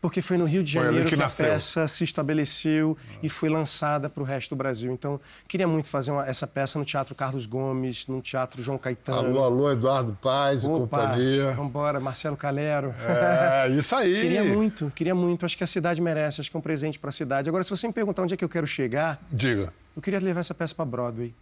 porque 0.00 0.20
foi 0.22 0.36
no 0.36 0.44
Rio 0.44 0.62
de 0.62 0.70
Janeiro 0.72 1.08
que 1.08 1.16
que, 1.16 1.22
a 1.22 1.26
peça 1.28 1.86
se 1.88 2.04
estabeleceu 2.04 2.96
e 3.22 3.28
foi 3.28 3.48
lançada 3.48 4.08
para 4.08 4.22
o 4.22 4.26
resto 4.26 4.50
do 4.50 4.56
Brasil. 4.56 4.92
Então, 4.92 5.20
queria 5.48 5.66
muito 5.66 5.88
fazer 5.88 6.10
uma- 6.12 6.26
essa 6.26 6.46
peça 6.46 6.78
no 6.78 6.84
Teatro 6.84 7.14
Carlos 7.14 7.46
Gomes, 7.46 8.06
no 8.06 8.20
Teatro 8.20 8.62
João 8.62 8.78
Caetano. 8.78 9.18
Alô, 9.28 9.42
alô, 9.44 9.72
Eduardo 9.72 10.16
Paz 10.22 10.62
e 10.64 10.68
Opa, 10.68 10.98
companhia. 10.98 11.50
Vambora, 11.52 11.98
Marcelo 11.98 12.36
Calero. 12.36 12.94
É, 13.00 13.68
isso 13.70 13.94
aí. 13.96 14.12
Queria 14.22 14.44
muito, 14.44 14.92
queria 14.94 15.14
muito. 15.14 15.44
Acho 15.44 15.56
que 15.56 15.64
a 15.64 15.66
cidade 15.66 16.00
merece, 16.00 16.40
acho 16.40 16.50
que 16.50 16.56
é 16.56 16.60
um 16.60 16.62
presente 16.62 16.98
para 16.98 17.08
a 17.08 17.12
cidade. 17.12 17.48
Agora, 17.48 17.64
se 17.64 17.70
você 17.70 17.86
me 17.86 17.92
perguntar 17.92 18.22
onde 18.22 18.34
é 18.34 18.36
que 18.36 18.44
eu 18.44 18.48
quero 18.48 18.66
chegar, 18.66 19.18
Diga. 19.32 19.72
eu 19.96 20.02
queria 20.02 20.20
levar 20.20 20.40
essa 20.40 20.54
peça 20.54 20.74
para 20.74 20.84
Broadway. 20.84 21.34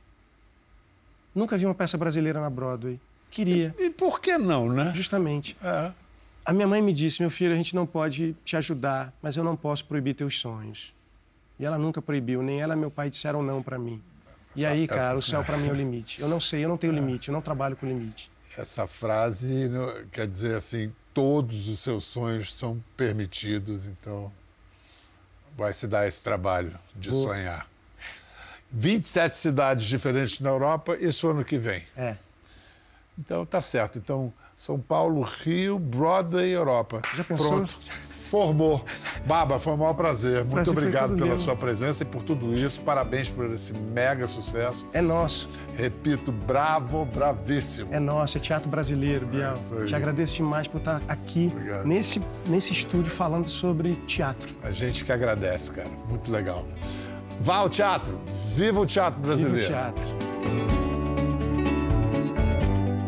Nunca 1.34 1.58
vi 1.58 1.66
uma 1.66 1.74
peça 1.74 1.98
brasileira 1.98 2.40
na 2.40 2.48
Broadway. 2.48 2.98
Queria, 3.30 3.74
E 3.78 3.90
por 3.90 4.20
que 4.20 4.38
não, 4.38 4.68
né? 4.72 4.92
justamente. 4.94 5.56
É. 5.62 5.90
A 6.44 6.52
minha 6.52 6.66
mãe 6.66 6.82
me 6.82 6.92
disse: 6.92 7.20
meu 7.20 7.30
filho, 7.30 7.52
a 7.52 7.56
gente 7.56 7.74
não 7.74 7.86
pode 7.86 8.36
te 8.44 8.56
ajudar, 8.56 9.12
mas 9.22 9.36
eu 9.36 9.44
não 9.44 9.56
posso 9.56 9.84
proibir 9.86 10.14
teus 10.14 10.38
sonhos. 10.38 10.94
E 11.58 11.64
ela 11.64 11.78
nunca 11.78 12.02
proibiu, 12.02 12.42
nem 12.42 12.60
ela 12.60 12.74
e 12.74 12.76
meu 12.76 12.90
pai 12.90 13.08
disseram 13.08 13.42
não 13.42 13.62
para 13.62 13.78
mim. 13.78 14.02
E 14.56 14.66
aí, 14.66 14.86
cara, 14.86 15.16
o 15.16 15.22
céu 15.22 15.42
para 15.42 15.56
mim 15.56 15.68
é 15.68 15.72
o 15.72 15.74
limite. 15.76 16.20
Eu 16.20 16.28
não 16.28 16.40
sei, 16.40 16.64
eu 16.64 16.68
não 16.68 16.76
tenho 16.76 16.92
limite, 16.92 17.28
eu 17.28 17.32
não 17.32 17.40
trabalho 17.40 17.76
com 17.76 17.86
limite. 17.86 18.30
Essa 18.56 18.86
frase 18.86 19.70
quer 20.12 20.26
dizer 20.26 20.54
assim: 20.54 20.92
todos 21.12 21.68
os 21.68 21.80
seus 21.80 22.04
sonhos 22.04 22.54
são 22.54 22.82
permitidos, 22.96 23.86
então 23.86 24.30
vai 25.56 25.72
se 25.72 25.86
dar 25.86 26.06
esse 26.06 26.22
trabalho 26.22 26.76
de 26.94 27.10
Vou. 27.10 27.22
sonhar. 27.22 27.68
27 28.70 29.36
cidades 29.36 29.86
diferentes 29.86 30.40
na 30.40 30.50
Europa, 30.50 30.96
isso 30.96 31.28
ano 31.30 31.44
que 31.44 31.56
vem. 31.56 31.84
É. 31.96 32.16
Então 33.16 33.46
tá 33.46 33.60
certo. 33.60 33.98
Então, 33.98 34.32
São 34.56 34.78
Paulo, 34.78 35.22
Rio, 35.22 35.78
Broadway, 35.78 36.50
Europa. 36.50 37.02
Já 37.14 37.24
pensou? 37.24 37.48
Pronto. 37.50 37.78
Formou. 38.24 38.84
Baba, 39.26 39.58
foi 39.60 39.74
um 39.74 39.76
maior 39.76 39.92
prazer. 39.92 40.38
Muito 40.40 40.54
prazer 40.54 40.72
obrigado 40.72 41.14
pela 41.14 41.26
meu. 41.26 41.38
sua 41.38 41.54
presença 41.54 42.02
e 42.02 42.06
por 42.06 42.22
tudo 42.22 42.52
isso. 42.54 42.80
Parabéns 42.80 43.28
por 43.28 43.44
esse 43.50 43.72
mega 43.72 44.26
sucesso. 44.26 44.88
É 44.92 45.00
nosso, 45.00 45.48
Repito, 45.76 46.32
bravo, 46.32 47.04
bravíssimo. 47.04 47.92
é 47.94 48.00
nosso, 48.00 48.36
é 48.38 48.40
teatro 48.40 48.68
brasileiro, 48.68 49.28
isso 49.54 49.74
aí. 49.74 49.84
Te 49.84 49.94
agradeço 49.94 50.36
demais 50.36 50.66
por 50.66 50.78
estar 50.78 51.00
aqui, 51.06 51.50
Obrigado. 51.52 51.86
nesse, 51.86 52.20
nesse 52.46 52.72
estúdio, 52.72 53.12
falando 53.12 53.46
sobre 53.48 53.94
teatro. 54.06 54.50
A 54.64 54.70
gente 54.72 55.04
que 55.04 55.12
agradece, 55.12 55.70
cara. 55.70 55.90
Muito 56.08 56.32
legal. 56.32 56.64
Vá 57.40 57.56
ao 57.56 57.68
teatro. 57.68 58.18
Viva 58.56 58.80
o 58.80 58.86
teatro 58.86 59.20
Viva 59.20 59.32
o 59.32 59.36
brasileiro. 59.36 59.66
teatro. 59.66 60.04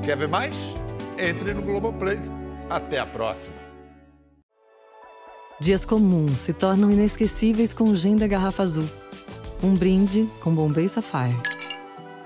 Quer 0.04 0.16
ver 0.16 0.28
mais? 0.28 0.54
Entre 1.18 1.54
no 1.54 1.62
Globoplay. 1.62 2.18
Até 2.68 2.98
a 2.98 3.06
próxima. 3.06 3.56
Dias 5.58 5.86
comuns 5.86 6.38
se 6.38 6.52
tornam 6.52 6.90
inesquecíveis 6.90 7.72
com 7.72 7.84
o 7.84 7.96
gin 7.96 8.16
da 8.16 8.26
garrafa 8.26 8.62
azul. 8.62 8.88
Um 9.62 9.72
brinde 9.72 10.28
com 10.40 10.54
Bombay 10.54 10.86
Sapphire. 10.88 11.40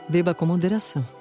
Beba 0.09 0.34
com 0.34 0.45
moderação. 0.45 1.20